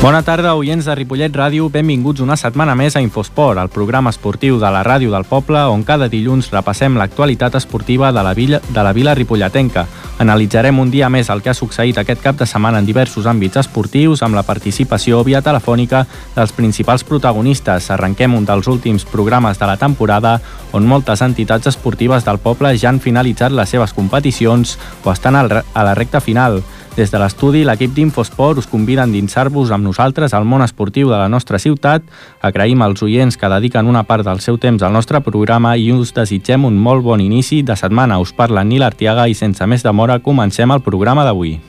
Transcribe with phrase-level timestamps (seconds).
[0.00, 1.66] Bona tarda, oients de Ripollet Ràdio.
[1.68, 5.82] Benvinguts una setmana més a Infosport, el programa esportiu de la ràdio del poble, on
[5.84, 9.84] cada dilluns repassem l'actualitat esportiva de la, vila, de la vila ripolletenca.
[10.24, 13.60] Analitzarem un dia més el que ha succeït aquest cap de setmana en diversos àmbits
[13.60, 17.92] esportius, amb la participació via telefònica dels principals protagonistes.
[17.92, 20.38] Arrenquem un dels últims programes de la temporada,
[20.72, 25.44] on moltes entitats esportives del poble ja han finalitzat les seves competicions o estan a
[25.52, 26.62] la recta final.
[26.96, 31.16] Des de l'estudi, l'equip d'Infosport us convida a endinsar-vos amb nosaltres al món esportiu de
[31.16, 32.02] la nostra ciutat.
[32.42, 36.12] Agraïm als oients que dediquen una part del seu temps al nostre programa i us
[36.12, 38.18] desitgem un molt bon inici de setmana.
[38.18, 41.60] Us parla Nil Artiaga i sense més demora comencem el programa d'avui.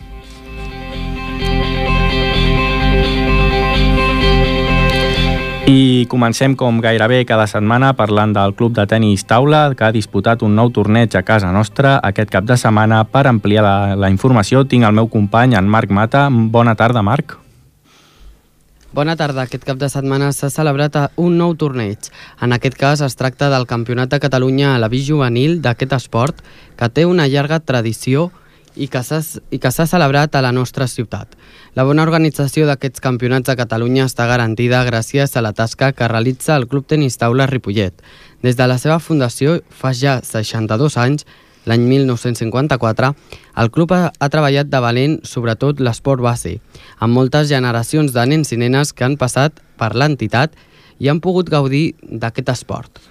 [5.72, 10.42] I comencem com gairebé cada setmana parlant del club de tennis taula que ha disputat
[10.44, 13.06] un nou torneig a casa nostra aquest cap de setmana.
[13.08, 16.26] Per ampliar la, la informació tinc el meu company, en Marc Mata.
[16.28, 17.38] Bona tarda, Marc.
[18.92, 19.46] Bona tarda.
[19.48, 22.12] Aquest cap de setmana s'ha celebrat un nou torneig.
[22.44, 26.44] En aquest cas es tracta del Campionat de Catalunya a la vi juvenil d'aquest esport,
[26.76, 28.28] que té una llarga tradició
[28.76, 31.36] i que s'ha celebrat a la nostra ciutat.
[31.76, 36.56] La bona organització d'aquests campionats de Catalunya està garantida gràcies a la tasca que realitza
[36.56, 37.94] el Club Tenis Taula Ripollet.
[38.42, 41.26] Des de la seva fundació, fa ja 62 anys,
[41.66, 43.14] l'any 1954,
[43.62, 46.58] el club ha, ha treballat de valent sobretot l'esport base,
[47.00, 50.58] amb moltes generacions de nens i nenes que han passat per l'entitat
[51.00, 53.11] i han pogut gaudir d'aquest esport.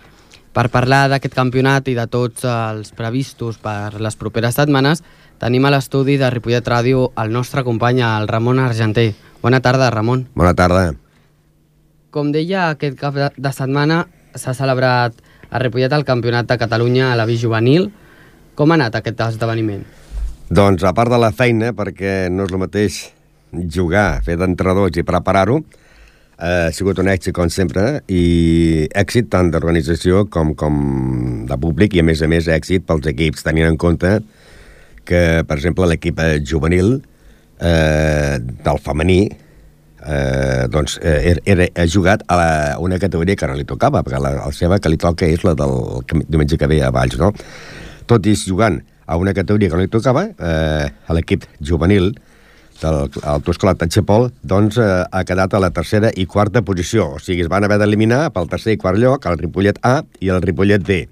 [0.51, 5.05] Per parlar d'aquest campionat i de tots els previstos per les properes setmanes,
[5.41, 9.15] Tenim a l'estudi de Ripollet Ràdio el nostre company, el Ramon Argenter.
[9.41, 10.27] Bona tarda, Ramon.
[10.37, 10.91] Bona tarda.
[12.13, 14.03] Com deia, aquest cap de setmana
[14.37, 15.17] s'ha celebrat
[15.49, 17.89] a Ripollet el Campionat de Catalunya a la vi juvenil.
[18.53, 19.87] Com ha anat aquest esdeveniment?
[20.53, 23.01] Doncs, a part de la feina, perquè no és el mateix
[23.73, 25.63] jugar, fer d'entrenadors i preparar-ho,
[26.41, 30.81] ha sigut un èxit, com sempre, i èxit tant d'organització com, com
[31.49, 34.19] de públic, i a més a més èxit pels equips, tenint en compte
[35.05, 36.97] que, per exemple, l'equip juvenil
[37.61, 43.59] eh, del femení eh, doncs, eh, era, ha jugat a la, una categoria que no
[43.59, 45.77] li tocava, perquè la, la seva que li toca és la del
[46.27, 47.33] diumenge que ve a Valls, no?
[48.11, 52.15] Tot i jugant a una categoria que no li tocava, eh, l'equip juvenil
[52.89, 57.17] l'autoescolat de Xepol, doncs eh, ha quedat a la tercera i quarta posició.
[57.17, 60.31] O sigui, es van haver d'eliminar pel tercer i quart lloc el Ripollet A i
[60.33, 61.05] el Ripollet D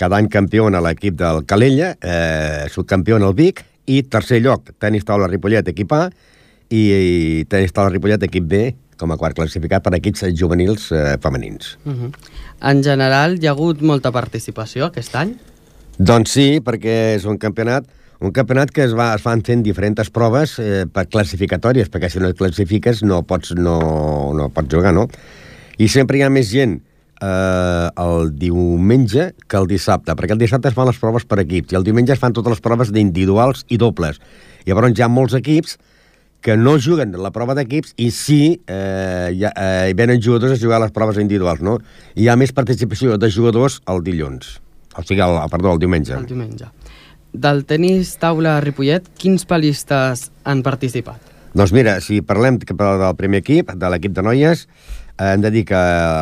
[0.00, 4.70] cada any campió a l'equip del Calella, eh, subcampió en el Vic, i tercer lloc,
[4.80, 6.06] tenis taula Ripollet, equip A,
[6.70, 8.62] i, i tenis taula Ripollet, equip B,
[9.00, 11.76] com a quart classificat per equips juvenils eh, femenins.
[11.84, 12.10] Uh -huh.
[12.70, 15.34] En general, hi ha hagut molta participació aquest any?
[15.98, 17.84] Doncs sí, perquè és un campionat
[18.20, 22.20] un campionat que es, va, es fan fent diferents proves eh, per classificatòries, perquè si
[22.20, 23.78] no et classifiques no pots, no,
[24.36, 25.08] no pots jugar, no?
[25.80, 26.76] I sempre hi ha més gent
[27.24, 31.72] eh, el diumenge que el dissabte, perquè el dissabte es fan les proves per equips
[31.72, 34.20] i el diumenge es fan totes les proves d'individuals i dobles.
[34.68, 35.78] Llavors hi ha molts equips
[36.40, 40.80] que no juguen la prova d'equips i sí eh, ja, eh, venen jugadors a jugar
[40.80, 41.78] les proves individuals, no?
[42.16, 44.58] I hi ha més participació de jugadors el dilluns.
[44.96, 46.16] O sigui, el, perdó, el diumenge.
[46.16, 46.68] El diumenge.
[47.32, 51.22] Del tenis taula Ripollet, quins palistes han participat?
[51.54, 54.66] Doncs mira, si parlem del primer equip, de l'equip de noies,
[55.18, 55.80] hem de dir que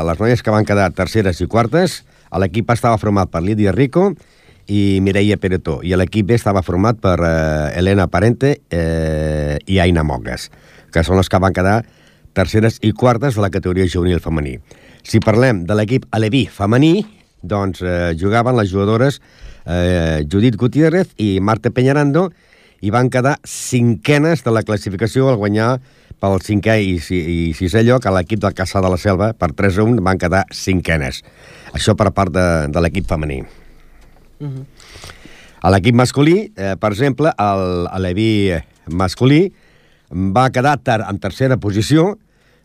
[0.09, 2.03] les noies que van quedar terceres i quartes,
[2.37, 4.11] l'equip estava format per Lídia Rico
[4.69, 10.05] i Mireia Peretó, i l'equip B estava format per eh, Helena Parente eh, i Aina
[10.05, 10.51] Mogues,
[10.93, 11.79] que són les que van quedar
[12.37, 14.59] terceres i quartes de la categoria juvenil femení.
[15.09, 17.01] Si parlem de l'equip Aleví femení,
[17.43, 19.21] doncs eh, jugaven les jugadores
[19.67, 22.31] eh, Judit Gutiérrez i Marta Peñarando
[22.81, 25.79] i van quedar cinquenes de la classificació al guanyar
[26.19, 29.79] pel cinquè i, i sisè lloc a l'equip del Caçà de la Selva, per 3
[29.79, 31.23] a 1 van quedar cinquenes.
[31.75, 33.43] Això per part de, de l'equip femení.
[34.39, 34.57] Uh mhm.
[34.57, 34.65] -huh.
[35.61, 38.55] A l'equip masculí, eh, per exemple, el, l'Evi
[38.95, 39.53] masculí
[40.11, 42.17] va quedar ter en tercera posició,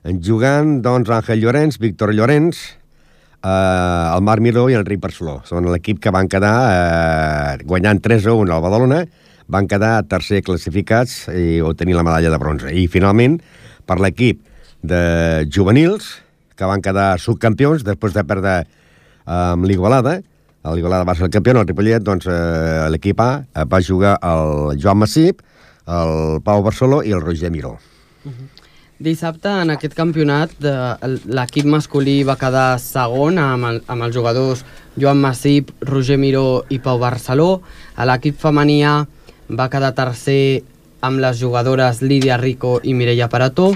[0.03, 2.77] jugant doncs, Àngel Llorenç, Víctor Llorenç,
[3.43, 5.41] eh, el Marc Miró i Enric Barceló.
[5.47, 9.03] Són l'equip que van quedar eh, guanyant 3 a 1 al Badalona,
[9.53, 12.71] van quedar tercer classificats i tenir la medalla de bronze.
[12.71, 13.39] I finalment,
[13.85, 14.41] per l'equip
[14.83, 16.19] de juvenils,
[16.55, 18.61] que van quedar subcampions després de perdre
[19.25, 20.19] amb l'Igualada,
[20.71, 25.01] l'Igualada va ser el campió, el Ripollet, doncs eh, l'equip A va jugar el Joan
[25.01, 25.41] Massip,
[25.83, 27.77] el Pau Barceló i el Roger Miró.
[28.23, 28.52] Uh -huh.
[29.03, 30.53] Dissabte, en aquest campionat,
[31.27, 34.61] l'equip masculí va quedar segon amb, el, amb els jugadors
[34.95, 37.57] Joan Massip, Roger Miró i Pau Barceló.
[37.99, 38.77] A l'equip femení
[39.59, 40.63] va quedar tercer
[41.03, 43.73] amb les jugadores Lídia Rico i Mireia Parató.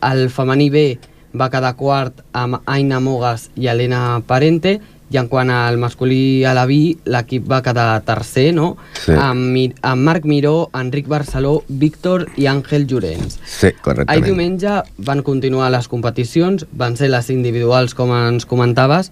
[0.00, 0.98] el femení B
[1.34, 4.80] va quedar quart amb Aina Mogas i Helena Parente,
[5.10, 8.76] i en quant al masculí a la B, l'equip va quedar tercer, no?
[8.92, 9.14] Sí.
[9.16, 13.38] Amb, amb Marc Miró, Enric Barceló, Víctor i Àngel Llorenç.
[13.44, 14.26] Sí, Ahir correctament.
[14.26, 19.10] diumenge van continuar les competicions, van ser les individuals, com ens comentaves.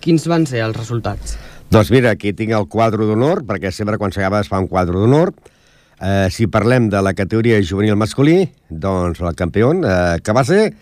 [0.00, 1.36] Quins van ser els resultats?
[1.70, 4.94] Doncs mira, aquí tinc el quadre d'honor, perquè sempre quan s'acaba es fa un quadre
[4.94, 5.32] d'honor.
[5.98, 10.74] Eh, si parlem de la categoria juvenil masculí, doncs el campió, eh, que va ser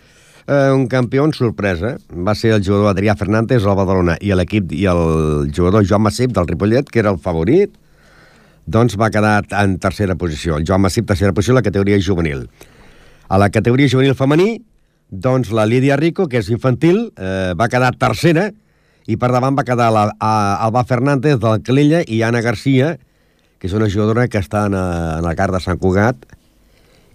[0.47, 4.85] eh, un campió sorpresa, va ser el jugador Adrià Fernández al Badalona i l'equip i
[4.91, 7.73] el jugador Joan Massip del Ripollet, que era el favorit,
[8.67, 10.59] doncs va quedar en tercera posició.
[10.59, 12.49] El Joan Massip, tercera posició, la categoria juvenil.
[13.29, 14.63] A la categoria juvenil femení,
[15.11, 18.51] doncs la Lídia Rico, que és infantil, eh, va quedar tercera,
[19.07, 20.33] i per davant va quedar la, a,
[20.65, 22.97] Alba Fernández del Calella i Anna Garcia,
[23.61, 26.25] que és una jugadora que està en, a, en la car de Sant Cugat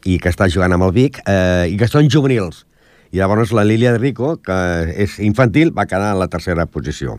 [0.05, 2.63] i que està jugant amb el Vic, eh, i que són juvenils.
[3.11, 4.55] I llavors la Lília Rico, que
[5.01, 7.17] és infantil, va quedar en la tercera posició.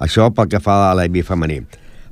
[0.00, 1.60] Això pel que fa a l'Ibi femení.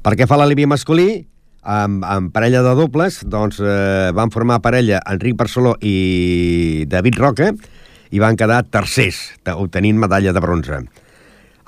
[0.04, 1.24] Per què fa a l'Ibi masculí,
[1.64, 7.50] amb, amb parella de dobles, doncs eh, van formar parella Enric Barceló i David Roca
[8.12, 10.82] i van quedar tercers, te- obtenint medalla de bronze.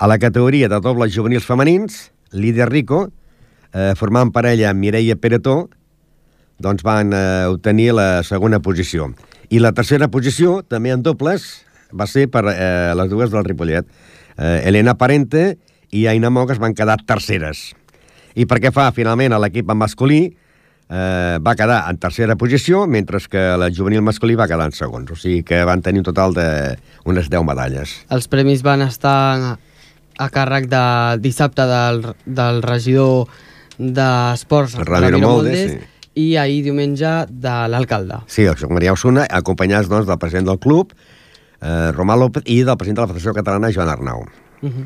[0.01, 3.07] A la categoria de dobles juvenils femenins, Lídia Rico,
[3.73, 5.69] eh, formant parella amb Mireia Peretó,
[6.63, 9.11] doncs van eh, obtenir la segona posició.
[9.51, 13.87] I la tercera posició, també en dobles, va ser per eh, les dues del Ripollet.
[14.37, 15.57] Eh, Elena Parente
[15.91, 17.71] i Aina Mogues van quedar terceres.
[18.35, 20.21] I per què fa, finalment, l'equip en masculí
[20.91, 25.11] eh, va quedar en tercera posició, mentre que la juvenil masculí va quedar en segons.
[25.11, 27.97] O sigui que van tenir un total d'unes 10 medalles.
[28.11, 29.57] Els premis van estar
[30.21, 30.83] a càrrec de
[31.23, 33.31] dissabte del, del regidor
[33.81, 38.21] d'Esports, Ramiro Moldes, Moldes, i ahir diumenge de l'alcalde.
[38.27, 40.95] Sí, el Josep Maria Osuna, acompanyats doncs, del president del club,
[41.61, 44.25] eh, Romà López, i del president de la Federació Catalana, Joan Arnau.
[44.61, 44.85] Uh -huh.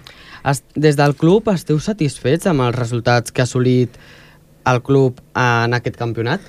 [0.51, 3.97] es, des del club esteu satisfets amb els resultats que ha assolit
[4.65, 6.41] el club en aquest campionat?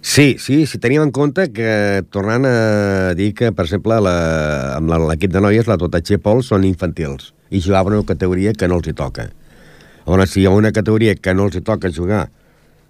[0.00, 4.90] Sí, sí, si tenim en compte que, tornant a dir que, per exemple, la, amb
[5.08, 8.88] l'equip de noies, la Totatxer Pol, són infantils i jugaven una categoria que no els
[8.88, 9.30] hi toca.
[10.06, 12.28] Llavors, si hi ha una categoria que no els hi toca jugar,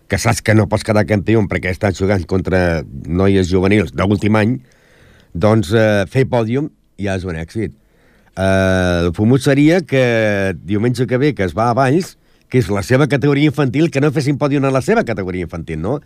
[0.09, 4.57] que saps que no pots quedar campió perquè estan jugant contra noies juvenils d'últim any,
[5.35, 7.75] doncs eh, fer pòdium ja és un èxit.
[8.39, 12.17] Eh, el fumut seria que diumenge que ve, que es va a Valls,
[12.49, 15.83] que és la seva categoria infantil, que no fessin pòdium en la seva categoria infantil,
[15.85, 15.99] no?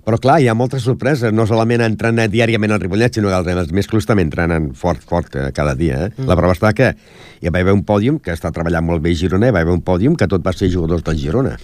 [0.00, 3.72] Però clar, hi ha moltes sorpreses, no solament entrenar diàriament al Ripollet, sinó que els,
[3.76, 6.06] més clubs també entrenen fort, fort eh, cada dia.
[6.06, 6.14] Eh?
[6.16, 6.30] Mm.
[6.30, 6.94] La prova està que
[7.40, 9.76] hi va haver un pòdium que està treballant molt bé a Girona, hi va haver
[9.76, 11.58] un pòdium que tot va ser jugadors del Girona.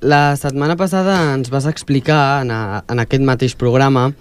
[0.00, 4.12] La setmana passada ens vas explicar en, a, en aquest mateix programa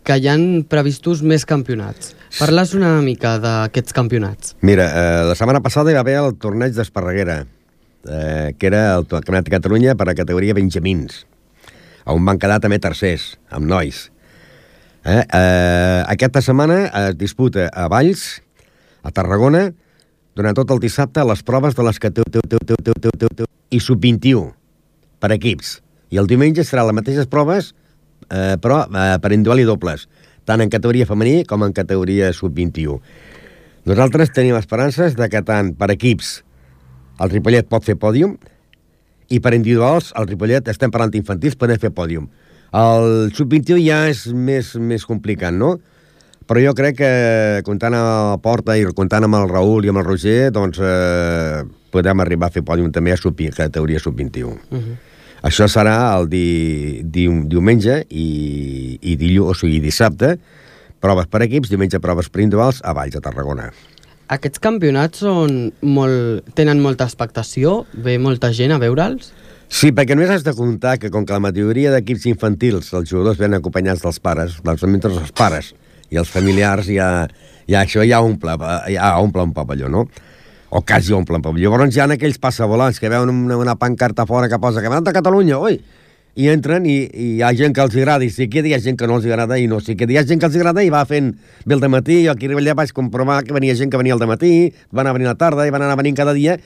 [0.00, 2.14] que hi han previstos més campionats.
[2.38, 4.54] Parles una mica d'aquests campionats.
[4.64, 7.42] Mira, eh, la setmana passada hi va haver el torneig d'Esparreguera,
[8.08, 11.26] eh, que era el Campionat de Catalunya per a categoria Benjamins,
[12.08, 14.06] on van quedar també tercers, amb nois.
[15.04, 18.40] Eh, eh, aquesta setmana es disputa a Valls,
[19.04, 19.74] a Tarragona,
[20.32, 24.57] durant tot el dissabte, les proves de les categories i sub-21
[25.20, 25.78] per equips.
[26.10, 27.72] I el diumenge serà les mateixes proves,
[28.30, 30.08] eh, però eh, per individual i dobles,
[30.48, 32.98] tant en categoria femení com en categoria sub-21.
[33.88, 36.38] Nosaltres tenim esperances de que tant per equips
[37.22, 38.36] el Ripollet pot fer pòdium
[39.32, 42.28] i per individuals el Ripollet, estem parlant d'infantils, podem fer pòdium.
[42.78, 45.76] El sub-21 ja és més, més complicat, no?
[46.48, 47.10] Però jo crec que
[47.64, 51.64] comptant amb la Porta i comptant amb el Raül i amb el Roger, doncs eh,
[51.92, 54.48] podem arribar a fer pòdium també a sub categoria sub-21.
[54.48, 54.96] Uh -huh.
[55.46, 60.34] Això serà el di, di, diumenge i, i dilluns, o sigui, dissabte,
[61.02, 63.70] proves per equips, diumenge proves per individuals a Valls, a Tarragona.
[64.28, 67.84] Aquests campionats són molt, tenen molta expectació?
[67.94, 69.30] Ve molta gent a veure'ls?
[69.68, 73.38] Sí, perquè només has de comptar que com que la majoria d'equips infantils els jugadors
[73.40, 75.74] venen acompanyats dels pares, dels mentre els pares
[76.08, 77.28] i els familiars, ja,
[77.68, 78.56] ja això ja omple,
[78.92, 80.06] ja omple un pavelló, no?
[80.70, 81.70] O quasi omple un pavelló.
[81.70, 85.14] Llavors hi ha aquells passavolants que veuen una, una pancarta fora que posa Campionat de
[85.16, 85.78] Catalunya, oi?
[86.38, 88.80] I entren i, i hi ha gent que els agrada, i sí que hi ha
[88.84, 90.84] gent que no els agrada, i no sí que hi ha gent que els agrada
[90.84, 91.32] i va fent
[91.64, 94.72] bé el matí, jo aquí a vaig comprovar que venia gent que venia al matí,
[94.92, 96.58] van a venir a la tarda i van anar venint cada dia,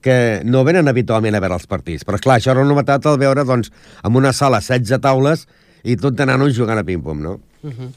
[0.00, 2.04] que no venen habitualment a veure els partits.
[2.06, 3.72] Però, clar això era una novetat al veure, doncs,
[4.04, 5.46] en una sala 16 taules
[5.82, 7.40] i tot nanos jugant a ping-pong, no?
[7.62, 7.90] Uh -huh.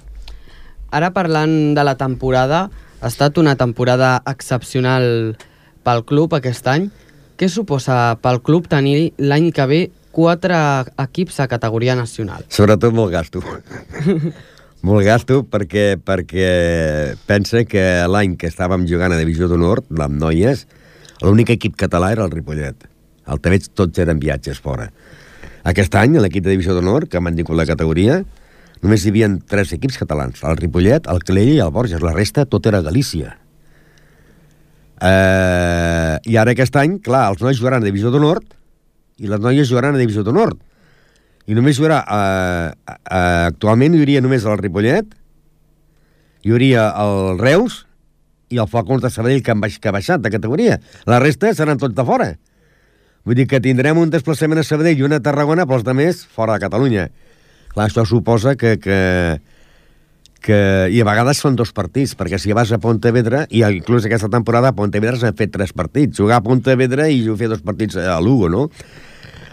[0.92, 5.38] Ara parlant de la temporada, ha estat una temporada excepcional
[5.84, 6.90] pel club aquest any.
[7.40, 10.58] Què suposa pel club tenir l'any que ve quatre
[11.02, 12.46] equips a categoria nacional?
[12.50, 13.42] Sobretot molt gasto.
[14.82, 16.46] Molt gasto perquè, perquè
[17.30, 20.64] pensa que l'any que estàvem jugant a Divisió d'Honor, amb noies,
[21.22, 22.88] l'únic equip català era el Ripollet.
[23.30, 24.88] El també tots eren viatges fora.
[25.70, 28.24] Aquest any, l'equip de Divisió d'Honor, que han tingut la categoria,
[28.82, 32.02] només hi havia tres equips catalans, el Ripollet, el Calella i el Borges.
[32.02, 33.36] La resta tot era Galícia.
[35.02, 38.44] Eh, I ara aquest any, clar, els nois jugaran a Divisió d'Honor
[39.22, 40.54] i les noies jugaran a Divisió d'Honor
[41.50, 42.04] i només haurà...
[42.06, 45.16] Eh, eh, actualment hi hauria només el Ripollet,
[46.46, 47.82] hi hauria el Reus
[48.54, 50.78] i el Falcons de Sabadell que, han baix, que ha baixat de categoria.
[51.10, 52.32] La resta seran tots de fora.
[53.26, 55.98] Vull dir que tindrem un desplaçament a Sabadell i una a Tarragona, però els de
[55.98, 57.10] més fora de Catalunya.
[57.72, 59.00] Clar, això suposa que, que,
[60.42, 60.90] que...
[60.92, 64.72] I a vegades són dos partits, perquè si vas a Pontevedra, i inclús aquesta temporada
[64.72, 66.18] a Pontevedra s'han fet tres partits.
[66.18, 68.68] Jugar a Pontevedra i fer dos partits a Lugo, no?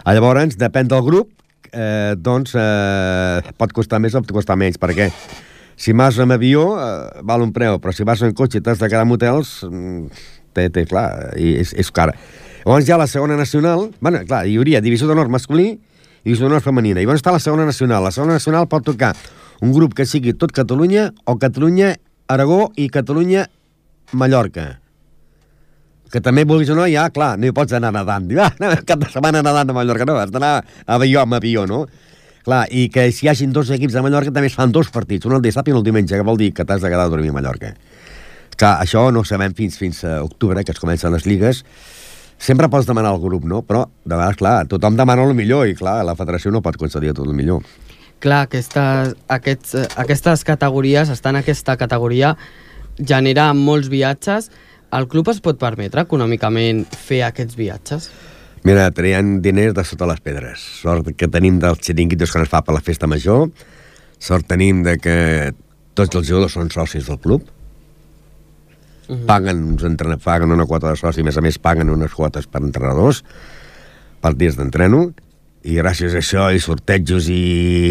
[0.09, 1.29] Llavors, depèn del grup,
[1.71, 5.11] eh, doncs eh, pot costar més o pot costar menys, perquè
[5.79, 8.81] si vas amb avió eh, val un preu, però si vas en cotxe i t'has
[8.81, 10.23] de quedar en hotels, mm,
[10.57, 12.15] té, té, clar, i és, és cara.
[12.65, 16.65] Llavors ha la segona nacional, bueno, clar, hi hauria divisió d'honor masculí i divisió d'honor
[16.65, 16.99] femenina.
[16.99, 18.03] I llavors està la segona nacional.
[18.03, 19.13] La segona nacional pot tocar
[19.61, 21.95] un grup que sigui tot Catalunya o Catalunya,
[22.27, 23.47] Aragó i Catalunya,
[24.11, 24.79] Mallorca
[26.09, 28.27] que també vulguis o no, ja, clar, no hi pots anar nedant.
[28.29, 28.49] Diu, ah,
[28.89, 31.83] cap de setmana nedant a Mallorca, no, has d'anar a avió amb avió, no?
[32.45, 35.27] Clar, i que si hi hagin dos equips de Mallorca també es fan dos partits,
[35.29, 37.13] un el dissabte i un el diumenge, que vol dir que t'has de quedar a
[37.13, 37.73] dormir a Mallorca.
[38.55, 41.61] Clar, això no ho sabem fins fins a octubre, que es comencen les lligues.
[42.39, 43.61] Sempre pots demanar al grup, no?
[43.67, 47.13] Però, de vegades, clar, tothom demana el millor i, clar, la federació no pot concedir
[47.13, 47.61] tot el millor.
[48.19, 52.33] Clar, aquestes, aquests, aquestes categories, estar en aquesta categoria,
[52.99, 54.49] genera molts viatges,
[54.91, 58.09] el club es pot permetre econòmicament fer aquests viatges?
[58.67, 60.63] Mira, traien diners de sota les pedres.
[60.81, 63.47] Sort que tenim dels xiringuitos que es fa per la festa major,
[64.19, 65.15] sort tenim de que
[65.95, 67.45] tots els jugadors són socis del club,
[69.07, 69.21] uh mhm.
[69.21, 69.25] -huh.
[69.25, 72.47] paguen, uns entrenadors, paguen una quota de soci, a més a més paguen unes quotes
[72.47, 73.23] per entrenadors,
[74.21, 75.13] per dies d'entreno,
[75.63, 77.41] i gràcies a això i sortejos i,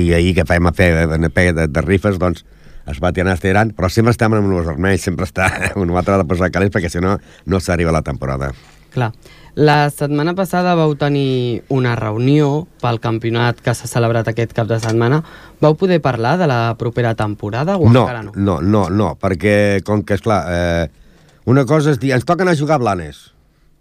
[0.08, 2.44] i ahir que fem a fer de, de, de rifes, doncs
[2.88, 6.16] es va tirant, es tirant, però sempre estem amb els vermells, sempre està un altre
[6.20, 8.52] de posar calés perquè si no, no s'arriba la temporada.
[8.94, 9.12] Clar.
[9.58, 14.78] La setmana passada vau tenir una reunió pel campionat que s'ha celebrat aquest cap de
[14.80, 15.18] setmana.
[15.60, 18.32] Vau poder parlar de la propera temporada o no, encara no?
[18.36, 21.10] No, no, no, perquè com que, esclar, eh,
[21.50, 23.32] una cosa és dir, ens anar a jugar a Blanes.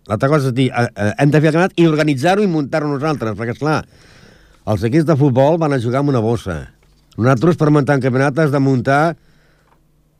[0.08, 2.88] L'altra cosa és dir, eh, eh, hem de fer el campionat i organitzar-ho i muntar-ho
[2.88, 3.84] nosaltres, perquè, esclar,
[4.68, 6.68] els equips de futbol van a jugar amb una bossa
[7.18, 9.18] nosaltres, per muntar un campionat, has de muntar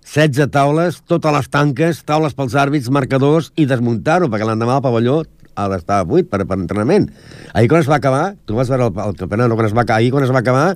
[0.08, 5.20] 16 taules, totes les tanques, taules pels àrbits, marcadors, i desmuntar-ho, perquè l'endemà el pavelló
[5.58, 7.06] ha d'estar buit per, per entrenament.
[7.54, 9.86] Ahir quan es va acabar, tu vas veure el, el campionat, no, quan es va,
[9.94, 10.72] ahir quan es va acabar,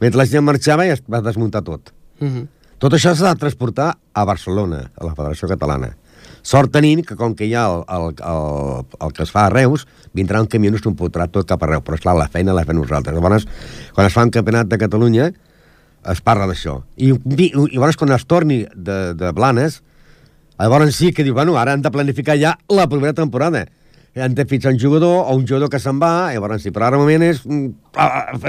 [0.00, 1.94] mentre la gent marxava i es va desmuntar tot.
[2.18, 2.34] Uh mhm.
[2.34, 2.48] -huh.
[2.82, 5.94] Tot això s'ha de transportar a Barcelona, a la Federació Catalana.
[6.42, 9.52] Sort tenint que com que hi ha el, el, el, el que es fa a
[9.52, 11.82] Reus, vindrà un camió i no s'ho tot cap arreu.
[11.86, 13.14] Però, esclar, la feina la fem nosaltres.
[13.14, 13.46] Llavors,
[13.94, 15.30] quan es fa un campionat de Catalunya,
[16.10, 16.80] es parla d'això.
[16.96, 19.80] I, i, llavors quan es torni de, de Blanes,
[20.58, 23.66] llavors sí que diu, bueno, ara hem de planificar ja la primera temporada.
[24.12, 26.98] Hem de fitxar un jugador o un jugador que se'n va, llavors sí, però ara
[27.00, 27.94] moment és mm,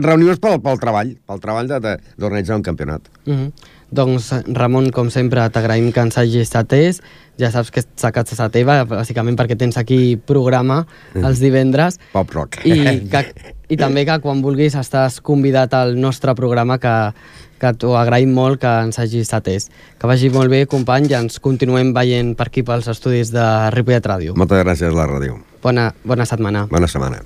[0.02, 3.08] reunions pel, pel treball, pel treball d'organitzar un campionat.
[3.26, 3.72] Mm -hmm.
[3.94, 7.02] Doncs, Ramon, com sempre, t'agraïm que ens hagis atès.
[7.38, 10.84] Ja saps que ets a casa teva, bàsicament perquè tens aquí programa
[11.14, 12.00] els divendres.
[12.16, 12.60] Pop rock.
[12.66, 13.24] I, que,
[13.70, 16.94] I també que quan vulguis estàs convidat al nostre programa que,
[17.62, 19.70] que t'ho agraïm molt que ens hagis atès.
[20.02, 23.46] Que vagi molt bé, company, i ens continuem veient per aquí pels estudis de
[23.78, 24.38] Ripollet Ràdio.
[24.38, 25.38] Moltes gràcies, la ràdio.
[25.64, 26.68] Bona, bona setmana.
[26.74, 27.22] Bona setmana.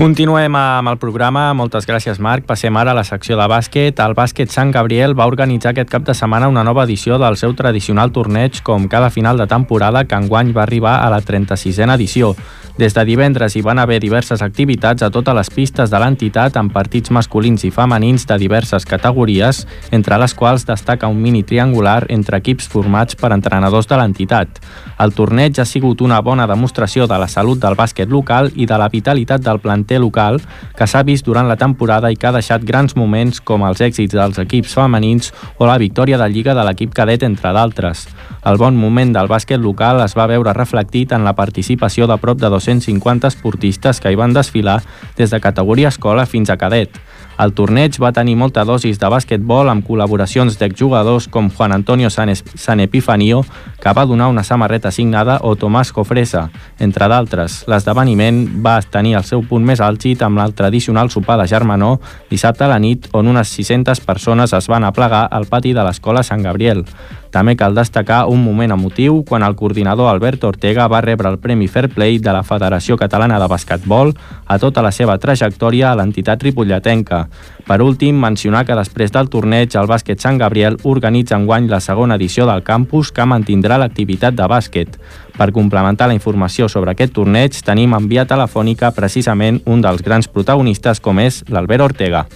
[0.00, 1.42] Continuem amb el programa.
[1.52, 2.46] Moltes gràcies, Marc.
[2.48, 3.98] Passem ara a la secció de bàsquet.
[4.00, 7.52] El bàsquet Sant Gabriel va organitzar aquest cap de setmana una nova edició del seu
[7.52, 12.32] tradicional torneig com cada final de temporada que enguany va arribar a la 36a edició.
[12.80, 16.72] Des de divendres hi van haver diverses activitats a totes les pistes de l'entitat amb
[16.72, 22.40] partits masculins i femenins de diverses categories, entre les quals destaca un mini triangular entre
[22.40, 24.62] equips formats per entrenadors de l'entitat.
[24.96, 28.80] El torneig ha sigut una bona demostració de la salut del bàsquet local i de
[28.80, 30.40] la vitalitat del planter planter local
[30.76, 34.14] que s'ha vist durant la temporada i que ha deixat grans moments com els èxits
[34.14, 38.06] dels equips femenins o la victòria de Lliga de l'equip cadet, entre d'altres.
[38.46, 42.38] El bon moment del bàsquet local es va veure reflectit en la participació de prop
[42.38, 44.80] de 250 esportistes que hi van desfilar
[45.16, 46.94] des de categoria escola fins a cadet.
[47.40, 52.28] El torneig va tenir molta dosis de bàsquetbol amb col·laboracions d'exjugadors com Juan Antonio San,
[52.36, 53.40] San Epifanio,
[53.80, 57.62] que va donar una samarreta signada, o Tomàs Cofresa, entre d'altres.
[57.70, 61.96] L'esdeveniment va tenir el seu punt més àlgid amb el tradicional sopar de germanor
[62.28, 66.22] dissabte a la nit, on unes 600 persones es van aplegar al pati de l'escola
[66.26, 66.84] Sant Gabriel.
[67.30, 71.68] També cal destacar un moment emotiu quan el coordinador Albert Ortega va rebre el Premi
[71.68, 74.10] Fair Play de la Federació Catalana de Basquetbol
[74.46, 77.28] a tota la seva trajectòria a l'entitat ripolletenca.
[77.66, 82.18] Per últim, mencionar que després del torneig el bàsquet Sant Gabriel organitza enguany la segona
[82.18, 84.98] edició del campus que mantindrà l'activitat de bàsquet.
[85.38, 90.26] Per complementar la informació sobre aquest torneig, tenim en via telefònica precisament un dels grans
[90.26, 92.26] protagonistes com és l'Albert Ortega.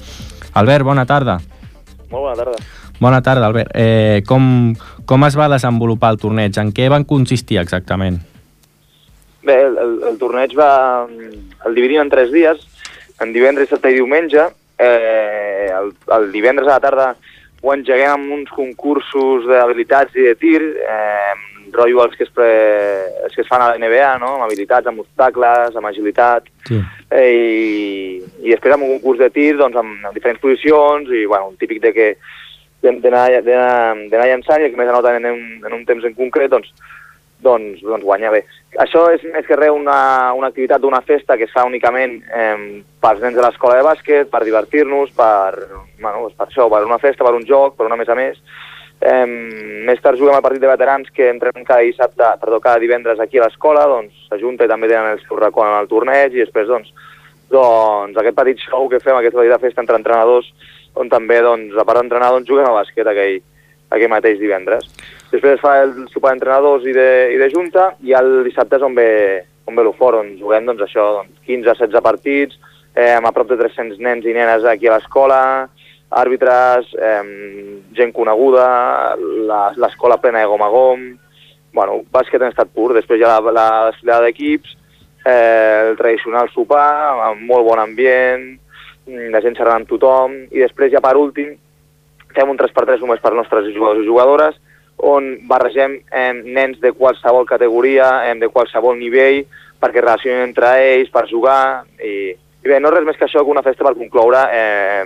[0.54, 1.40] Albert, bona tarda.
[2.10, 2.83] Molt bona tarda.
[3.00, 3.72] Bona tarda, Albert.
[3.74, 4.74] Eh, com,
[5.06, 6.56] com es va desenvolupar el torneig?
[6.62, 8.20] En què van consistir exactament?
[9.44, 11.06] Bé, el, el, el torneig va...
[11.66, 12.60] el dividim en tres dies,
[13.20, 14.46] en divendres, dissabte i diumenge.
[14.78, 17.08] Eh, el, el divendres a la tarda
[17.64, 21.34] ho engeguem amb uns concursos d'habilitats i de tir, eh,
[21.74, 22.48] rotllo els que, es pre...
[23.24, 24.34] els que es fan a la NBA, no?
[24.36, 26.78] amb habilitats, amb obstacles, amb agilitat, Sí.
[27.10, 31.26] eh, i, i després amb un concurs de tir doncs, amb, amb diferents posicions, i
[31.28, 32.06] bueno, un típic de que
[32.84, 36.70] d'anar llançant i el que més anota en un, en un temps en concret, doncs,
[37.44, 38.42] doncs, doncs guanya bé.
[38.82, 42.82] Això és més que res una, una activitat d'una festa que es fa únicament eh,
[43.04, 45.54] pels nens de l'escola de bàsquet, per divertir-nos, per,
[46.00, 48.40] bueno, doncs per això, per una festa, per un joc, per una més a més.
[49.04, 49.26] Eh,
[49.84, 53.38] més tard juguem al partit de veterans que entrenem cada dissabte, perdó, cada divendres aquí
[53.38, 56.70] a l'escola, doncs s'ajunta i també tenen el seu racó en el torneig i després
[56.70, 56.94] doncs,
[57.52, 60.48] doncs aquest petit show que fem, aquesta petita festa entre entrenadors,
[60.94, 63.40] on també, doncs, a part d'entrenar, doncs, juguem a bàsquet aquell,
[63.90, 64.86] aquell mateix divendres.
[65.32, 68.82] Després es fa el sopar d'entrenadors i, de, i de junta, i el dissabte és
[68.86, 69.08] on ve,
[69.66, 72.58] on ve l'UFOR, on juguem, doncs, això, doncs, 15-16 partits,
[72.94, 75.40] eh, amb a prop de 300 nens i nenes aquí a l'escola,
[76.14, 79.16] àrbitres, eh, gent coneguda,
[79.48, 81.18] la- l'escola plena de gom a gom,
[81.74, 84.76] bueno, bàsquet en estat pur, després hi ha la, la desfilada d'equips,
[85.26, 88.60] eh, el tradicional sopar, amb molt bon ambient,
[89.06, 91.54] la gent xerrant amb tothom, i després ja per últim
[92.34, 94.56] fem un 3x3 només per nostres jugadors i jugadores,
[95.04, 99.44] on barregem eh, nens de qualsevol categoria, eh, de qualsevol nivell,
[99.82, 103.52] perquè relacionen entre ells, per jugar, i, i bé, no res més que això que
[103.52, 105.04] una festa per concloure eh,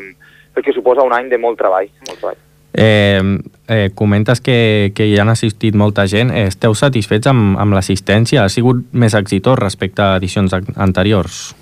[0.55, 1.89] el que suposa un any de molt treball.
[2.07, 2.45] Molt treball.
[2.79, 3.21] Eh,
[3.69, 6.31] eh, comentes que, que hi han assistit molta gent.
[6.31, 8.45] Esteu satisfets amb, amb l'assistència?
[8.45, 11.57] Ha sigut més exitós respecte a edicions an- anteriors?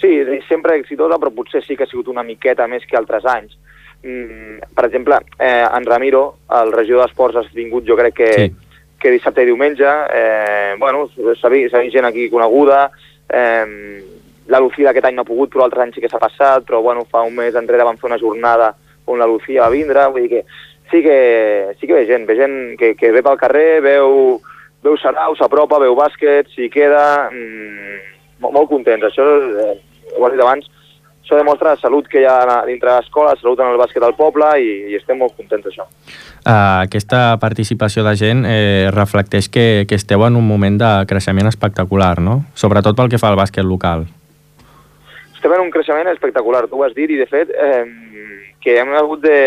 [0.00, 3.56] Sí, sempre exitosa, però potser sí que ha sigut una miqueta més que altres anys.
[4.02, 8.54] Mm, per exemple, eh, en Ramiro, el regidor d'Esports, ha vingut jo crec que, Sí.
[8.98, 9.84] que dissabte i diumenge.
[10.12, 12.90] Eh, bueno, s'ha vist, vist gent aquí coneguda.
[13.28, 14.02] Eh,
[14.48, 16.80] la Lucía aquest any no ha pogut, però altres anys sí que s'ha passat, però
[16.82, 18.74] bueno, fa un mes enrere vam fer una jornada
[19.06, 20.44] on la Lucía va vindre, vull dir que
[20.90, 24.40] sí que, sí que ve gent, ve gent que, que ve pel carrer, veu,
[24.82, 28.00] veu Sarau, s'apropa, veu bàsquet, s'hi queda, mm,
[28.40, 29.06] molt, molt contents.
[29.06, 29.26] Això,
[29.64, 29.78] eh,
[30.16, 30.68] ho has dit abans,
[31.30, 34.16] això demostra la salut que hi ha dintre l'escola, la salut en el bàsquet del
[34.18, 35.84] poble i, i estem molt contents d'això.
[36.40, 41.46] Uh, aquesta participació de gent eh, reflecteix que, que esteu en un moment de creixement
[41.46, 42.40] espectacular, no?
[42.58, 44.08] Sobretot pel que fa al bàsquet local.
[45.36, 47.84] estem en un creixement espectacular, tu ho has dit, i de fet eh,
[48.60, 49.38] que hem hagut de,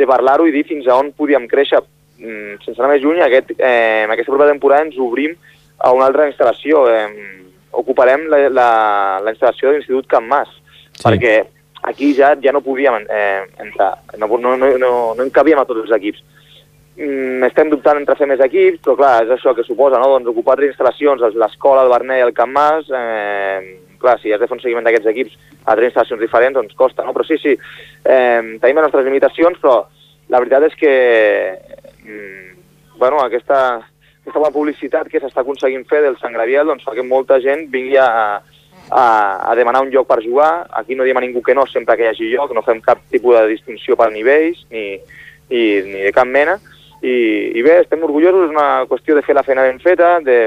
[0.00, 1.82] de parlar-ho i dir fins a on podíem créixer.
[2.18, 5.36] Mm, sense anar més lluny, aquest, eh, en aquesta propera temporada ens obrim
[5.78, 6.86] a una altra instal·lació.
[6.88, 7.44] Eh,
[7.78, 8.70] ocuparem la, la,
[9.22, 10.50] la instal·lació de l'Institut Can Mas,
[10.98, 11.04] Sí.
[11.04, 11.34] perquè
[11.86, 15.64] aquí ja ja no podíem eh, entrar, no, no, no, no, no en cabíem a
[15.68, 16.24] tots els equips.
[16.98, 20.08] Mm, estem dubtant entre fer més equips, però clar, és això que suposa, no?
[20.16, 24.40] doncs ocupar tres instal·lacions, l'escola, el Bernet i el Can Mas, eh, clar, si has
[24.42, 27.14] de fer un seguiment d'aquests equips a tres instal·lacions diferents, doncs costa, no?
[27.14, 29.84] Però sí, sí, eh, tenim les nostres limitacions, però
[30.34, 30.92] la veritat és que
[32.02, 33.86] mm, bueno, aquesta,
[34.28, 37.64] aquesta bona publicitat que s'està aconseguint fer del Sant Graviel doncs, fa que molta gent
[37.72, 38.08] vingui a,
[38.90, 39.04] a,
[39.48, 40.66] a demanar un lloc per jugar.
[40.76, 43.00] Aquí no diem a ningú que no, sempre que hi hagi lloc, no fem cap
[43.08, 44.98] tipus de distinció per nivells ni,
[45.48, 46.58] ni, ni de cap mena.
[47.00, 47.14] I,
[47.56, 50.38] I bé, estem orgullosos, és una qüestió de fer la feina ben feta, de,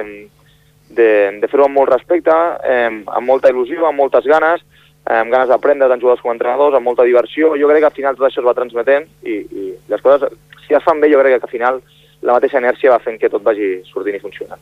[0.92, 1.10] de,
[1.42, 2.36] de fer-ho amb molt respecte,
[2.68, 4.62] eh, amb molta il·lusió, amb moltes ganes,
[5.10, 7.56] amb ganes d'aprendre tant jugadors com entrenadors, amb molta diversió.
[7.58, 10.78] Jo crec que al final tot això es va transmetent i, i les coses, si
[10.78, 11.82] es fan bé, jo crec que al final
[12.22, 14.62] la mateixa inèrcia va fent que tot vagi sortint i funcionant.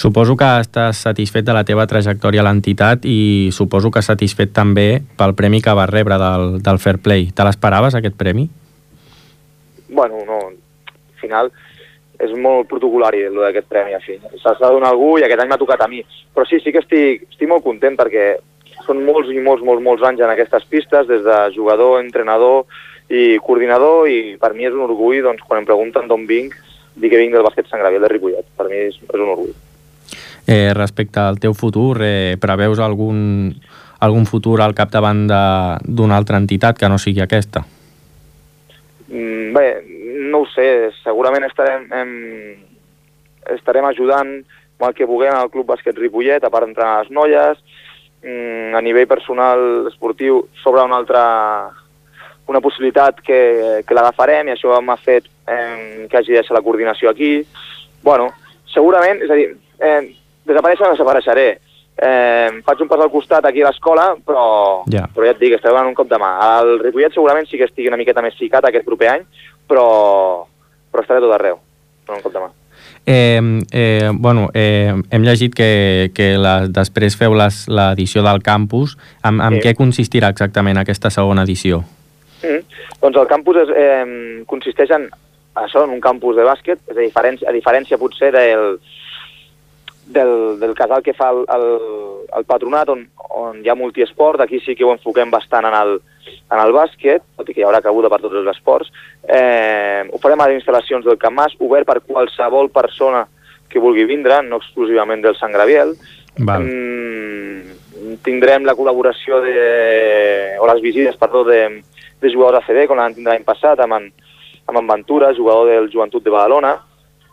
[0.00, 5.02] Suposo que estàs satisfet de la teva trajectòria a l'entitat i suposo que satisfet també
[5.18, 7.30] pel premi que vas rebre del, del Fair Play.
[7.36, 8.48] Te l'esperaves, aquest premi?
[9.90, 11.50] Bueno, no, al final
[12.20, 14.18] és molt protocolari el d'aquest premi, així.
[14.42, 16.02] S'ha de donar a algú i aquest any m'ha tocat a mi.
[16.34, 18.34] Però sí, sí que estic, estic molt content perquè
[18.84, 22.66] són molts i molts, molts, molts anys en aquestes pistes, des de jugador, entrenador
[23.10, 26.56] i coordinador, i per mi és un orgull, doncs, quan em pregunten d'on vinc,
[26.94, 28.46] dir que vinc del bàsquet Sant Gabriel de Ripollet.
[28.56, 29.52] Per mi és, és un orgull.
[30.46, 33.52] Eh, respecte al teu futur, eh, preveus algun,
[34.00, 37.62] algun futur al capdavant d'una altra entitat que no sigui aquesta?
[39.10, 39.66] Mm, bé,
[40.30, 42.56] no ho sé, segurament estarem, em,
[43.54, 44.40] estarem ajudant
[44.80, 47.58] el que puguem al Club Bàsquet Ripollet, a part d'entrenar les noies,
[48.22, 51.24] mm, a nivell personal esportiu sobre una altra
[52.50, 53.40] una possibilitat que,
[53.86, 57.46] que l'agafarem i això m'ha fet eh, que hagi de ser la coordinació aquí.
[58.02, 58.30] bueno,
[58.72, 60.00] segurament, és a dir, eh,
[60.48, 61.48] desaparèixer no desapareixeré.
[62.00, 64.44] Eh, faig un pas al costat aquí a l'escola, però,
[64.88, 65.04] ja.
[65.14, 66.30] però ja et dic, estaré donant un cop de mà.
[66.62, 69.26] El Ripollet segurament sí que estigui una miqueta més ficat aquest proper any,
[69.68, 69.84] però,
[70.90, 71.60] però estaré tot arreu,
[72.06, 72.50] donant un cop de mà.
[73.06, 73.40] Eh,
[73.72, 78.96] eh, bueno, eh, hem llegit que, que la, després feu l'edició del campus.
[79.22, 79.66] Amb, amb sí.
[79.68, 81.82] què consistirà exactament aquesta segona edició?
[82.42, 82.80] Mm.
[83.02, 85.08] Doncs el campus és, eh, consisteix en
[85.54, 88.78] això, en un campus de bàsquet, és a diferència, a diferència potser del,
[90.06, 91.66] del, del casal que fa el, el,
[92.38, 95.98] el patronat, on, on hi ha multiesport, aquí sí que ho enfoquem bastant en el,
[96.50, 98.90] en el bàsquet, tot i que hi haurà cabuda per tots els esports.
[99.26, 103.26] Eh, ho farem a les instal·lacions del Camp Mas, obert per qualsevol persona
[103.70, 105.94] que vulgui vindre, no exclusivament del Sant Graviel.
[106.38, 106.64] Val.
[106.64, 106.99] Mm,
[108.24, 109.56] tindrem la col·laboració de,
[110.60, 111.60] o les visites, perdó, de,
[112.20, 114.10] de jugadors ACB, com l'han tindrà l'any passat, amb en,
[114.68, 116.76] amb en Ventura, jugador del Joventut de Badalona.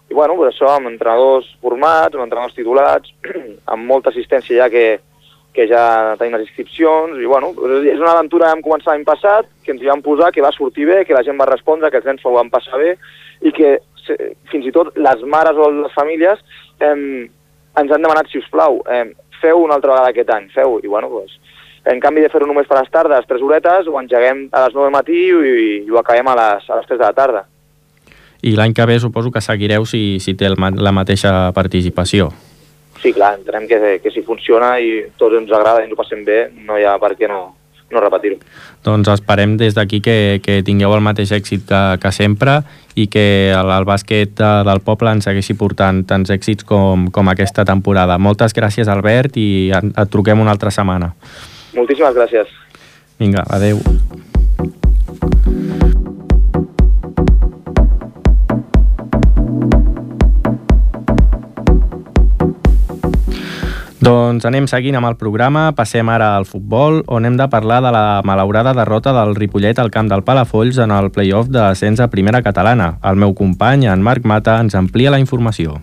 [0.08, 3.12] I bueno, per això amb entrenadors formats, amb entrenadors titulats,
[3.74, 4.86] amb molta assistència ja que,
[5.54, 9.50] que ja tenim les inscripcions, i bueno, és una aventura que vam començar l'any passat,
[9.66, 12.00] que ens hi vam posar, que va sortir bé, que la gent va respondre, que
[12.00, 12.96] els nens s'ho van passar bé,
[13.44, 13.78] i que
[14.52, 16.40] fins i tot les mares o les famílies
[16.80, 16.94] eh,
[17.78, 19.10] ens han demanat, si us plau, eh,
[19.42, 21.38] feu una altra vegada aquest any, feu, i bueno, doncs,
[21.88, 24.88] en canvi de fer-ho només per les tardes, 3 horetes, ho engeguem a les 9
[24.88, 25.54] del matí i,
[25.86, 27.46] i ho acabem a les, a les 3 de la tarda.
[28.44, 32.30] I l'any que ve suposo que seguireu si, si té el, la mateixa participació.
[33.02, 36.24] Sí, clar, entenem que, que si funciona i tots ens agrada i ens ho passem
[36.26, 37.42] bé, no hi ha per què no,
[37.92, 38.38] no repetir-ho.
[38.84, 42.60] Doncs esperem des d'aquí que, que tingueu el mateix èxit que, que sempre
[42.96, 47.66] i que el, el bàsquet del poble ens segueixi portant tants èxits com, com aquesta
[47.68, 48.20] temporada.
[48.20, 51.14] Moltes gràcies, Albert, i et truquem una altra setmana.
[51.78, 52.56] Moltíssimes gràcies.
[53.20, 53.82] Vinga, adeu.
[64.08, 67.90] Doncs anem seguint amb el programa, passem ara al futbol, on hem de parlar de
[67.92, 72.08] la malaurada derrota del Ripollet al camp del Palafolls en el play-off de descens a
[72.08, 72.94] primera catalana.
[73.04, 75.76] El meu company, en Marc Mata, ens amplia la informació.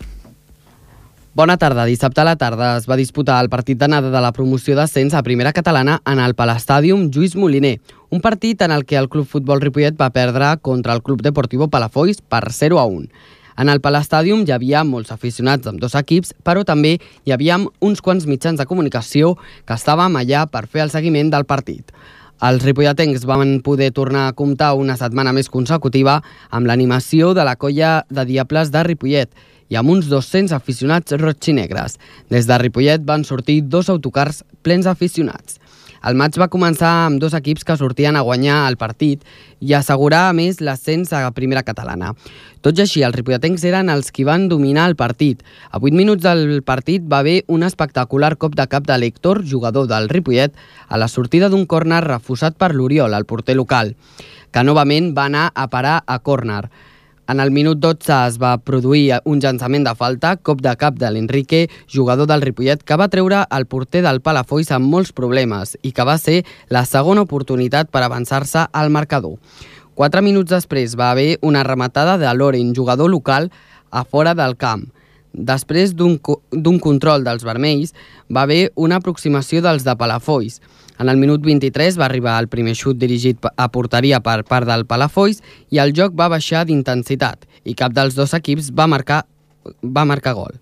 [1.36, 1.84] Bona tarda.
[1.84, 5.22] Dissabte a la tarda es va disputar el partit d'anada de la promoció d'ascens a
[5.26, 7.76] primera catalana en el Palastàdium Lluís Moliner,
[8.08, 11.68] un partit en el que el Club Futbol Ripollet va perdre contra el Club Deportivo
[11.68, 13.10] Palafolls per 0 a 1.
[13.56, 18.02] En el Palastàdium hi havia molts aficionats amb dos equips, però també hi havia uns
[18.02, 21.94] quants mitjans de comunicació que estàvem allà per fer el seguiment del partit.
[22.42, 26.18] Els ripolletens van poder tornar a comptar una setmana més consecutiva
[26.50, 29.30] amb l'animació de la colla de Diables de Ripollet
[29.70, 31.96] i amb uns 200 aficionats roig i negres.
[32.28, 35.60] Des de Ripollet van sortir dos autocars plens d'aficionats.
[36.04, 39.22] El maig va començar amb dos equips que sortien a guanyar el partit
[39.64, 42.12] i assegurar, a més, l'ascens a primera catalana.
[42.64, 45.42] Tot i així, els ripolletens eren els qui van dominar el partit.
[45.68, 49.84] A 8 minuts del partit va haver un espectacular cop de cap de l'Hector, jugador
[49.90, 50.54] del Ripollet,
[50.88, 53.92] a la sortida d'un córner refusat per l'Oriol, el porter local,
[54.48, 56.62] que novament va anar a parar a córner.
[57.28, 61.08] En el minut 12 es va produir un llançament de falta, cop de cap de
[61.12, 65.92] l'Enrique, jugador del Ripollet, que va treure el porter del Palafolls amb molts problemes i
[65.92, 69.36] que va ser la segona oportunitat per avançar-se al marcador.
[69.94, 73.50] Quatre minuts després va haver una rematada de Loren, jugador local,
[73.90, 74.88] a fora del camp.
[75.34, 77.94] Després d'un control dels vermells,
[78.30, 80.60] va haver una aproximació dels de Palafolls.
[80.98, 84.86] En el minut 23 va arribar el primer xut dirigit a porteria per part del
[84.86, 85.40] Palafolls
[85.74, 89.24] i el joc va baixar d'intensitat i cap dels dos equips va marcar,
[89.82, 90.54] va marcar gol.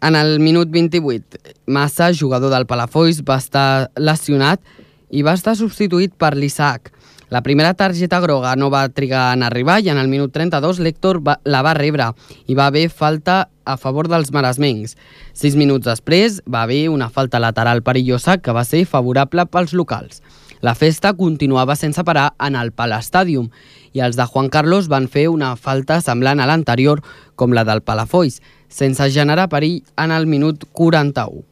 [0.00, 4.60] En el minut 28, Massa, jugador del Palafolls, va estar lesionat
[5.10, 6.92] i va estar substituït per l'Isaac.
[7.28, 11.20] La primera targeta groga no va trigar en arribar i en el minut 32 l'Hèctor
[11.44, 12.06] la va rebre
[12.48, 14.96] i va haver falta a favor dels maresmencs.
[15.36, 20.22] Sis minuts després va haver una falta lateral perillosa que va ser favorable pels locals.
[20.60, 23.52] La festa continuava sense parar en el Palastàdium
[23.92, 27.04] i els de Juan Carlos van fer una falta semblant a l'anterior
[27.36, 31.47] com la del Palafolls, sense generar perill en el minut 41.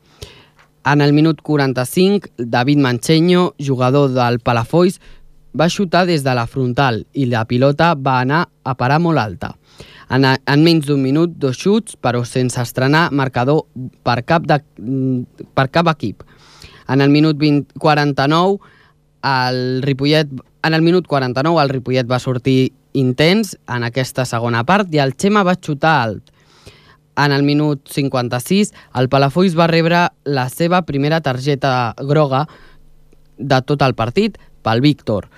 [0.87, 5.01] En el minut 45, David Mancheño, jugador del Palafolls,
[5.51, 9.57] va xutar des de la frontal i la pilota va anar a parar molt alta.
[10.14, 13.64] En, en menys d'un minut, dos xuts, però sense estrenar marcador
[14.07, 14.61] per cap, de,
[15.59, 16.22] per cap equip.
[16.87, 18.61] En el minut 20, 49,
[19.27, 20.31] el Ripollet,
[20.62, 25.16] en el minut 49 el Ripollet va sortir intens en aquesta segona part i el
[25.18, 26.36] Xema va xutar alt.
[27.17, 32.45] En el minut 56, el Palafolls va rebre la seva primera targeta groga
[33.39, 35.31] de tot el partit pel Víctor.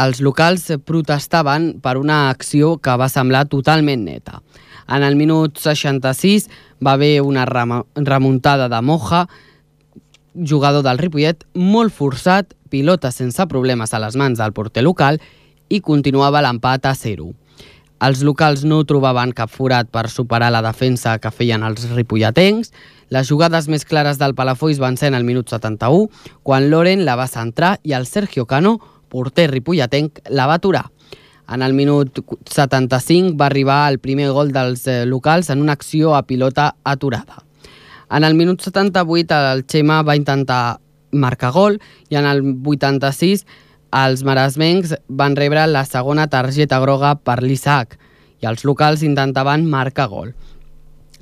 [0.00, 4.40] Els locals protestaven per una acció que va semblar totalment neta.
[4.88, 6.48] En el minut 66
[6.84, 9.26] va haver una remuntada de Moja,
[10.34, 15.20] jugador del Ripollet, molt forçat, pilota sense problemes a les mans del porter local
[15.68, 17.28] i continuava l'empat a 0.
[18.02, 22.72] Els locals no trobaven cap forat per superar la defensa que feien els ripolletens.
[23.14, 26.08] Les jugades més clares del Palafolls van ser en el minut 71,
[26.42, 28.80] quan Loren la va centrar i el Sergio Cano,
[29.12, 30.88] porter ripolletenc, la va aturar.
[31.52, 32.18] En el minut
[32.50, 37.44] 75 va arribar el primer gol dels eh, locals en una acció a pilota aturada.
[38.10, 40.80] En el minut 78 el Xema va intentar
[41.12, 43.46] marcar gol i en el 86
[43.92, 47.98] els maresmencs van rebre la segona targeta groga per l'Isaac
[48.42, 50.32] i els locals intentaven marcar gol.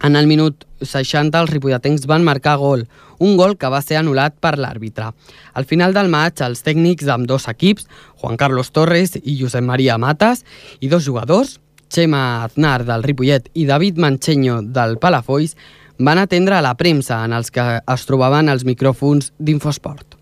[0.01, 2.87] En el minut 60 els ripolletens van marcar gol,
[3.19, 5.11] un gol que va ser anul·lat per l'àrbitre.
[5.53, 7.89] Al final del maig, els tècnics amb dos equips,
[8.23, 10.47] Juan Carlos Torres i Josep Maria Matas,
[10.81, 11.59] i dos jugadors,
[11.91, 15.57] Xema Aznar del Ripollet i David Mancheño del Palafolls,
[15.99, 20.20] van atendre a la premsa en els que es trobaven els micròfons d'Infosport.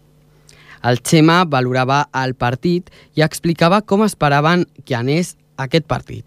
[0.83, 6.25] El Xema valorava el partit i explicava com esperaven que anés aquest partit.